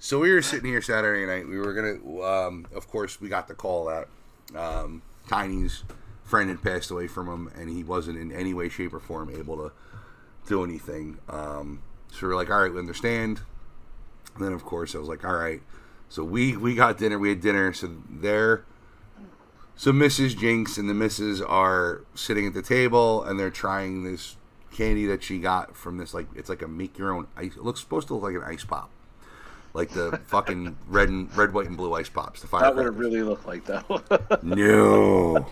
[0.00, 1.48] So we were sitting here Saturday night.
[1.48, 4.08] We were gonna, um, of course, we got the call that
[4.56, 5.82] um, Tiny's
[6.22, 9.30] friend had passed away from him, and he wasn't in any way, shape, or form
[9.30, 9.72] able to
[10.46, 11.18] do anything.
[11.28, 11.82] Um,
[12.12, 13.40] so we are like, all right, we understand.
[14.36, 15.62] And then, of course, I was like, all right.
[16.08, 17.18] So we we got dinner.
[17.18, 17.72] We had dinner.
[17.72, 18.64] So there.
[19.74, 20.36] So Mrs.
[20.36, 24.36] Jinx and the missus are sitting at the table, and they're trying this
[24.72, 27.56] candy that she got from this like it's like a make your own ice.
[27.56, 28.90] It looks supposed to look like an ice pop,
[29.78, 32.40] like the fucking red and red, white, and blue ice pops.
[32.40, 32.62] The fire.
[32.62, 34.02] That would have really looked like though.
[34.42, 35.46] No,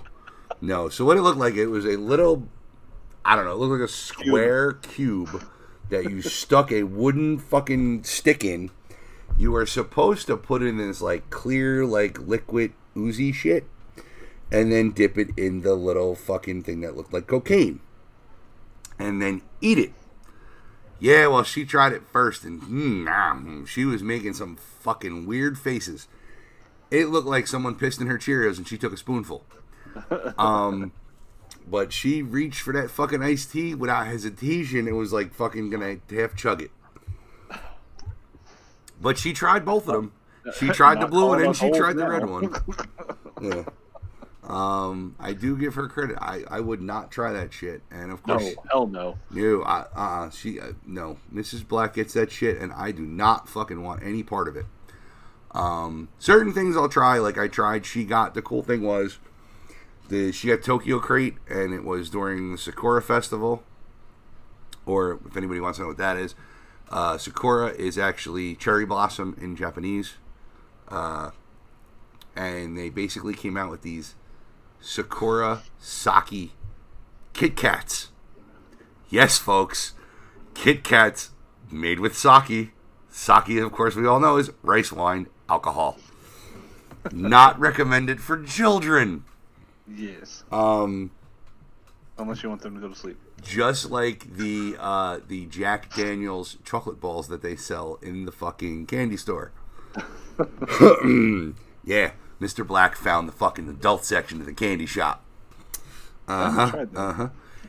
[0.61, 0.89] no.
[0.89, 2.49] So what it looked like, it was a little,
[3.25, 5.45] I don't know, it looked like a square cube
[5.91, 8.71] that you stuck a wooden fucking stick in.
[9.39, 13.65] You were supposed to put it in this like clear, like liquid oozy shit,
[14.51, 17.81] and then dip it in the little fucking thing that looked like cocaine,
[18.99, 19.93] and then eat it.
[20.99, 25.59] Yeah, well, she tried it first, and mm, nah, she was making some fucking weird
[25.59, 26.09] faces.
[26.91, 29.45] It looked like someone pissed in her Cheerios, and she took a spoonful.
[30.37, 30.93] Um,
[31.67, 34.87] but she reached for that fucking iced tea without hesitation.
[34.87, 36.71] It was like fucking gonna half chug it.
[39.01, 40.13] But she tried both of them.
[40.59, 42.55] She tried the blue one and she tried the red one.
[43.43, 43.65] Yeah.
[44.47, 46.17] Um, I do give her credit.
[46.21, 47.83] I, I would not try that shit.
[47.91, 49.19] And of no, course, hell no.
[49.31, 51.67] no, I, uh, she, uh, no, Mrs.
[51.67, 54.67] Black gets that shit, and I do not fucking want any part of it.
[55.51, 57.87] Um, certain things I'll try, like I tried.
[57.87, 59.19] She got the cool thing was
[60.09, 63.65] the she got Tokyo Crate, and it was during the Sakura Festival.
[64.85, 66.37] Or if anybody wants to know what that is,
[66.91, 70.15] uh, Sakura is actually cherry blossom in Japanese,
[70.89, 71.31] uh,
[72.37, 74.15] and they basically came out with these
[74.87, 76.53] Sakura Sake
[77.33, 78.11] Kit Kats.
[79.11, 79.95] Yes, folks,
[80.55, 81.31] Kit Kats
[81.73, 82.71] made with sake.
[83.11, 85.99] Sake, of course, we all know is rice wine alcohol.
[87.11, 89.25] Not recommended for children.
[89.93, 90.45] Yes.
[90.53, 91.11] Um,
[92.17, 93.19] Unless you want them to go to sleep.
[93.43, 98.87] just like the uh, the Jack Daniels chocolate balls that they sell in the fucking
[98.87, 99.51] candy store.
[101.85, 102.67] yeah, Mr.
[102.67, 105.25] Black found the fucking adult section of the candy shop.
[106.29, 106.87] Uh huh.
[106.95, 107.29] Uh huh.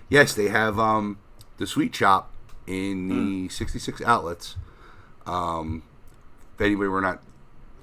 [0.09, 1.19] Yes, they have um
[1.57, 2.31] the sweet shop
[2.65, 4.55] in the 66 outlets.
[5.25, 5.83] Um,
[6.55, 7.23] if anybody were not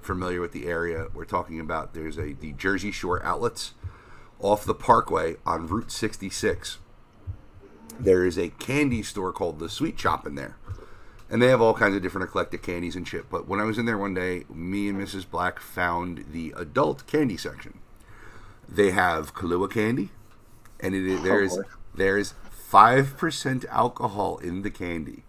[0.03, 3.73] familiar with the area we're talking about, there's a the Jersey Shore outlets
[4.41, 6.79] off the Parkway on Route 66
[7.99, 10.57] there is a candy store called the Sweet Shop in there.
[11.35, 13.29] And they have all kinds of different eclectic candies and shit.
[13.29, 15.29] But when I was in there one day, me and Mrs.
[15.29, 17.81] Black found the adult candy section.
[18.69, 20.11] They have Kahlua candy,
[20.79, 21.63] and it is, there is boy.
[21.93, 25.25] there is five percent alcohol in the candy.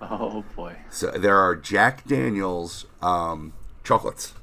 [0.00, 0.76] Oh boy.
[0.88, 4.34] So there are Jack Daniels um, chocolates.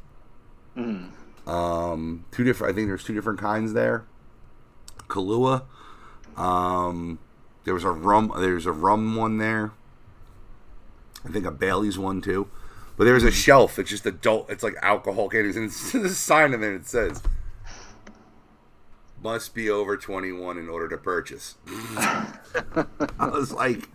[0.76, 1.12] Mm.
[1.48, 2.74] Um, two different.
[2.74, 4.04] I think there's two different kinds there.
[5.08, 5.64] Kahlua.
[6.36, 7.20] Um,
[7.64, 8.34] there was a rum.
[8.36, 9.72] There's a rum one there.
[11.28, 12.48] I think a Bailey's one too.
[12.96, 13.78] But there's a shelf.
[13.78, 14.50] It's just adult.
[14.50, 17.22] It's like alcohol candies, and it's there's a sign in there that says
[19.22, 21.56] must be over 21 in order to purchase.
[21.68, 22.86] I
[23.20, 23.90] was like,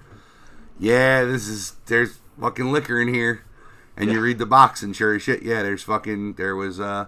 [0.78, 3.44] yeah, this is there's fucking liquor in here,
[3.96, 7.06] and you read the box and sure as shit, yeah, there's fucking there was uh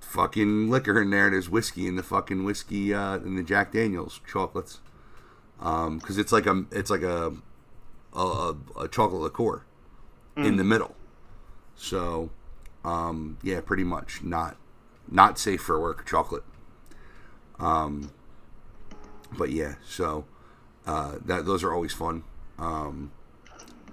[0.00, 1.30] fucking liquor in there.
[1.30, 4.80] There's whiskey in the fucking whiskey uh in the Jack Daniels chocolates,
[5.60, 7.32] um because it's like a it's like a
[8.14, 9.62] a, a, a chocolate liqueur
[10.36, 10.94] in the middle,
[11.76, 12.30] so
[12.84, 14.56] um yeah, pretty much not
[15.10, 16.44] not safe for work chocolate.
[17.58, 18.12] Um,
[19.36, 20.24] but yeah, so
[20.86, 22.24] uh, that those are always fun.
[22.58, 23.12] Um,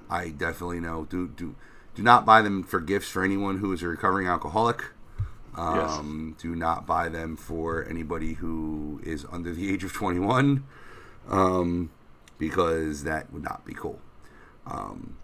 [0.10, 1.06] I definitely know.
[1.06, 1.56] Do do
[1.96, 4.84] do not buy them for gifts for anyone who is a recovering alcoholic.
[5.56, 10.64] Um, Do not buy them for anybody who is under the age of 21,
[11.28, 11.90] um,
[12.38, 14.00] because that would not be cool.
[14.70, 15.18] Um,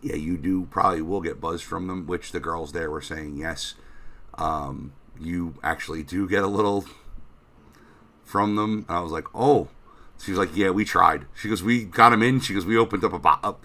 [0.00, 3.36] yeah, you do probably will get buzz from them, which the girls there were saying
[3.36, 3.74] yes.
[4.34, 6.84] Um, you actually do get a little
[8.24, 8.86] from them.
[8.88, 9.68] And I was like, oh.
[10.20, 11.26] She was like, yeah, we tried.
[11.40, 12.40] She goes, we got them in.
[12.40, 13.60] She goes, we opened up a box.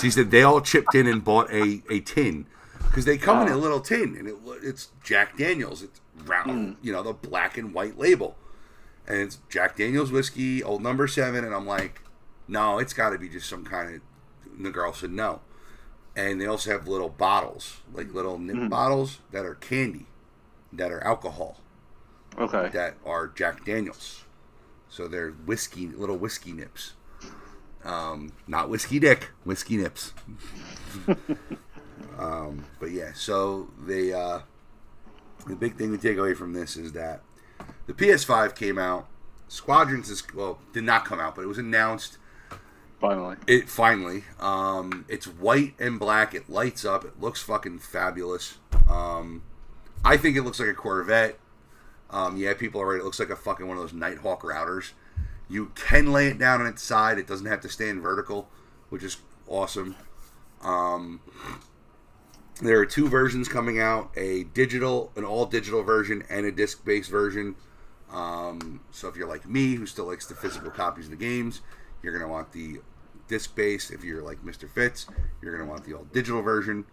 [0.00, 2.46] She said they all chipped in and bought a, a tin
[2.86, 5.82] because they come in a little tin and it, it's Jack Daniels.
[5.82, 8.36] It's round, you know, the black and white label.
[9.06, 11.44] And it's Jack Daniels whiskey, old number seven.
[11.44, 12.00] And I'm like,
[12.48, 14.00] no, it's got to be just some kind of.
[14.56, 15.40] And the girl said no.
[16.14, 20.06] And they also have little bottles, like little nip bottles that are candy,
[20.72, 21.58] that are alcohol
[22.38, 22.68] Okay.
[22.72, 24.24] that are Jack Daniels.
[24.90, 26.92] So they're whiskey, little whiskey nips.
[27.84, 30.12] Um, not whiskey dick, whiskey nips.
[32.18, 34.40] um, but yeah, so they uh,
[35.46, 37.22] the big thing to take away from this is that
[37.86, 39.08] the PS5 came out.
[39.48, 42.18] Squadrons is well did not come out, but it was announced.
[43.02, 43.36] Finally.
[43.48, 44.22] It finally.
[44.38, 46.34] Um, it's white and black.
[46.34, 47.04] It lights up.
[47.04, 48.58] It looks fucking fabulous.
[48.88, 49.42] Um,
[50.04, 51.36] I think it looks like a Corvette.
[52.10, 53.00] Um, yeah, people are right.
[53.00, 54.92] It looks like a fucking one of those Nighthawk routers.
[55.48, 57.18] You can lay it down on its side.
[57.18, 58.48] It doesn't have to stand vertical,
[58.88, 59.16] which is
[59.48, 59.96] awesome.
[60.62, 61.20] Um,
[62.62, 66.84] there are two versions coming out: a digital, an all digital version, and a disc
[66.84, 67.56] based version.
[68.12, 71.62] Um, so if you're like me, who still likes the physical copies of the games,
[72.00, 72.80] you're gonna want the
[73.32, 73.90] disc based.
[73.90, 74.68] If you're like Mr.
[74.68, 75.06] Fitz,
[75.40, 76.84] you're gonna want the all digital version.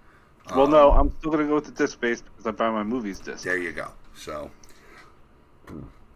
[0.56, 3.20] Well, no, I'm still gonna go with the disc based because I buy my movies
[3.20, 3.44] disc.
[3.44, 3.92] There you go.
[4.16, 4.50] So,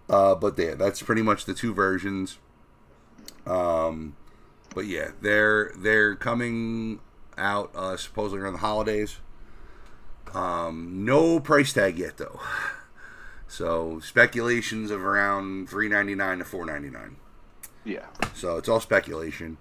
[0.10, 2.40] uh, but there, that's pretty much the two versions.
[3.46, 4.16] Um,
[4.74, 7.02] but yeah, they're they're coming
[7.38, 9.18] out uh, supposedly around the holidays.
[10.34, 12.40] Um, no price tag yet though.
[13.46, 17.18] So speculations of around three ninety nine to four ninety nine.
[17.84, 18.06] Yeah.
[18.34, 19.58] So it's all speculation.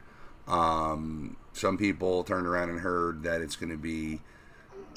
[0.48, 4.20] Um, some people turned around and heard that it's going to be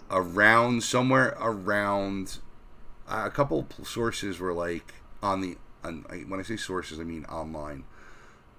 [0.10, 2.39] around somewhere around.
[3.08, 7.04] Uh, a couple sources were like on the on, I- when I say sources, I
[7.04, 7.84] mean online.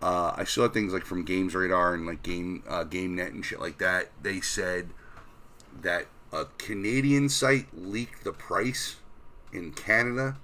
[0.02, 3.60] Uh, I saw things like from Games Radar and like Game uh, GameNet and shit
[3.60, 4.10] like that.
[4.22, 4.90] They said
[5.80, 8.96] that a Canadian site leaked the price
[9.52, 10.36] in Canada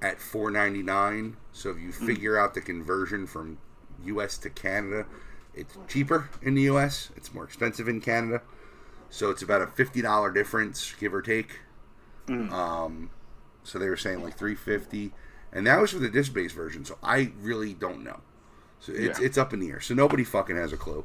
[0.00, 1.34] at 4.99.
[1.52, 3.58] So if you figure out the conversion from
[4.06, 4.38] U.S.
[4.38, 5.06] to Canada,
[5.56, 7.10] it's cheaper in the U.S.
[7.16, 8.42] It's more expensive in Canada.
[9.10, 11.60] So it's about a fifty dollar difference, give or take.
[12.28, 13.10] Um,
[13.62, 15.12] so they were saying like 350
[15.52, 16.84] and that was for the disc based version.
[16.84, 18.20] So I really don't know.
[18.80, 19.26] So it's Yeah.
[19.26, 19.80] it's up in the air.
[19.80, 21.04] So nobody fucking has a clue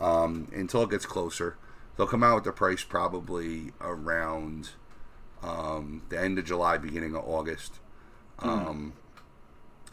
[0.00, 1.56] um, until it gets closer.
[1.96, 4.70] They'll come out with the price probably around
[5.42, 7.74] um, the end of July, beginning of August.
[8.38, 8.92] Um,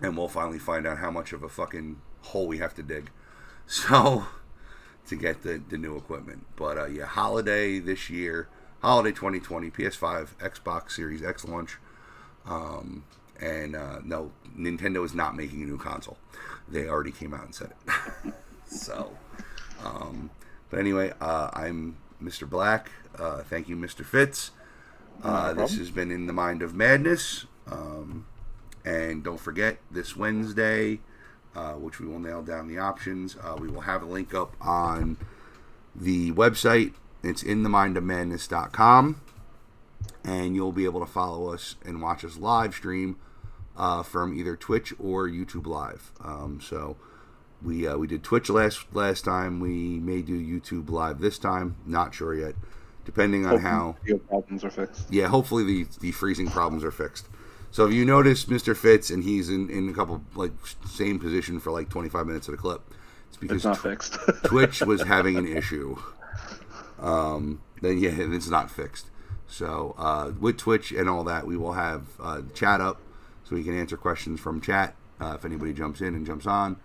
[0.02, 3.10] And we'll finally find out how much of a fucking hole we have to dig.
[3.68, 4.26] So
[5.08, 6.46] to get the, the new equipment.
[6.56, 8.48] But uh, yeah, holiday this year,
[8.82, 11.78] holiday 2020, PS5, Xbox Series X launch.
[12.46, 13.04] Um,
[13.40, 16.18] and uh, no, Nintendo is not making a new console.
[16.68, 17.72] They already came out and said
[18.26, 18.34] it.
[18.66, 19.16] so,
[19.84, 20.30] um,
[20.70, 22.50] but anyway, uh, I'm Mr.
[22.50, 22.92] Black.
[23.18, 24.04] Uh, thank you, Mr.
[24.04, 24.52] Fitz.
[25.24, 27.46] Uh, this has been in the mind of madness.
[27.70, 28.26] Um,
[28.86, 31.00] and don't forget this Wednesday,
[31.58, 33.36] uh, which we will nail down the options.
[33.42, 35.18] Uh, we will have a link up on
[35.96, 36.94] the website.
[37.24, 39.20] It's in the mind of madness.com.
[40.24, 43.18] And you'll be able to follow us and watch us live stream
[43.76, 46.12] uh, from either Twitch or YouTube Live.
[46.24, 46.96] Um, so
[47.64, 49.60] we uh, we did Twitch last last time.
[49.60, 51.78] We may do YouTube Live this time.
[51.86, 52.56] Not sure yet,
[53.06, 55.12] depending on how Video problems are fixed.
[55.12, 57.28] yeah, hopefully the the freezing problems are fixed.
[57.72, 58.76] So if you notice Mr.
[58.76, 60.52] Fitz and he's in, in a couple like
[60.90, 62.82] same position for like 25 minutes at a clip,
[63.28, 64.18] it's because It's not Tw- fixed.
[64.46, 65.98] Twitch was having an issue.
[67.00, 69.08] Um, then yeah, it's not fixed.
[69.48, 73.02] So uh, with Twitch and all that, we will have uh, chat up
[73.44, 76.78] so we can answer questions from chat uh, if anybody jumps in and jumps on.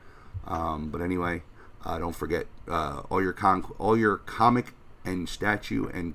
[0.47, 1.43] Um, but anyway,
[1.85, 4.73] Uh, don't forget uh, all your con- all your comic
[5.05, 6.15] and statue and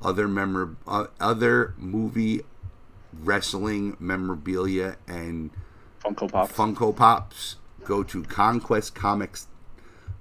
[0.00, 2.42] other memor- uh, other movie
[3.22, 5.50] wrestling memorabilia and
[6.02, 6.52] Funko Pops.
[6.52, 7.56] Funko Pops.
[7.84, 9.46] Go to Conquest Comics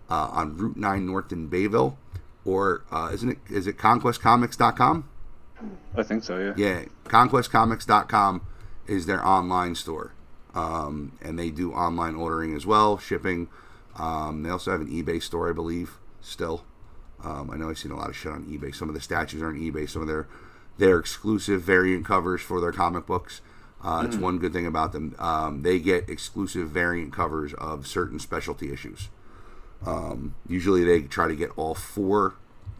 [0.09, 1.97] uh, on Route 9 North in Bayville.
[2.45, 5.09] Or uh, isn't it is it conquestcomics.com?
[5.95, 6.37] I think so.
[6.37, 6.53] Yeah.
[6.57, 8.41] Yeah, conquestcomics.com
[8.87, 10.13] is their online store.
[10.53, 13.47] Um, and they do online ordering as well, shipping.
[13.97, 16.65] Um, they also have an eBay store, I believe, still.
[17.23, 18.75] Um, I know I've seen a lot of shit on eBay.
[18.75, 19.89] Some of the statues are on eBay.
[19.89, 20.27] Some of their
[20.77, 23.41] their exclusive variant covers for their comic books.
[23.83, 25.15] Uh, It's one good thing about them.
[25.19, 29.09] Um, they get exclusive variant covers of certain specialty issues.
[29.85, 32.35] Um, usually they try to get all four,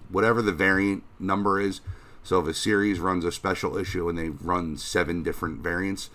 [0.10, 1.82] whatever the variant number is.
[2.24, 6.10] So if a series runs a special issue and they run seven different variants,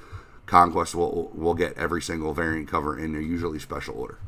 [0.46, 4.18] Conquest will will get every single variant cover in their usually special order.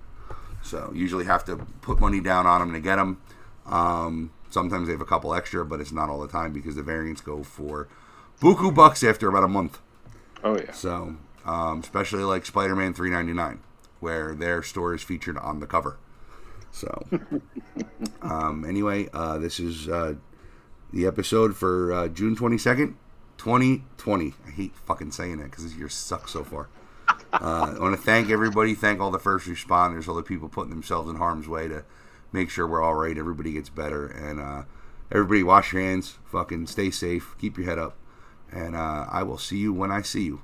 [0.62, 3.22] So usually have to put money down on them to get them.
[3.64, 6.82] Um, sometimes they have a couple extra, but it's not all the time because the
[6.82, 7.88] variants go for
[8.40, 9.78] buku bucks after about a month.
[10.44, 10.72] Oh yeah.
[10.72, 13.60] So um, especially like Spider-Man 399,
[14.00, 15.96] where their store is featured on the cover.
[16.72, 17.06] So
[18.22, 20.14] um, anyway, uh, this is uh,
[20.92, 22.94] the episode for uh, June 22nd,
[23.38, 24.34] 2020.
[24.46, 26.68] I hate fucking saying that because this year sucks so far.
[27.32, 30.70] Uh, I want to thank everybody, thank all the first responders, all the people putting
[30.70, 31.84] themselves in harm's way to
[32.32, 34.62] make sure we're all right, everybody gets better, and uh,
[35.10, 37.96] everybody wash your hands, fucking stay safe, keep your head up,
[38.52, 40.42] and uh, I will see you when I see you.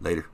[0.00, 0.26] Later.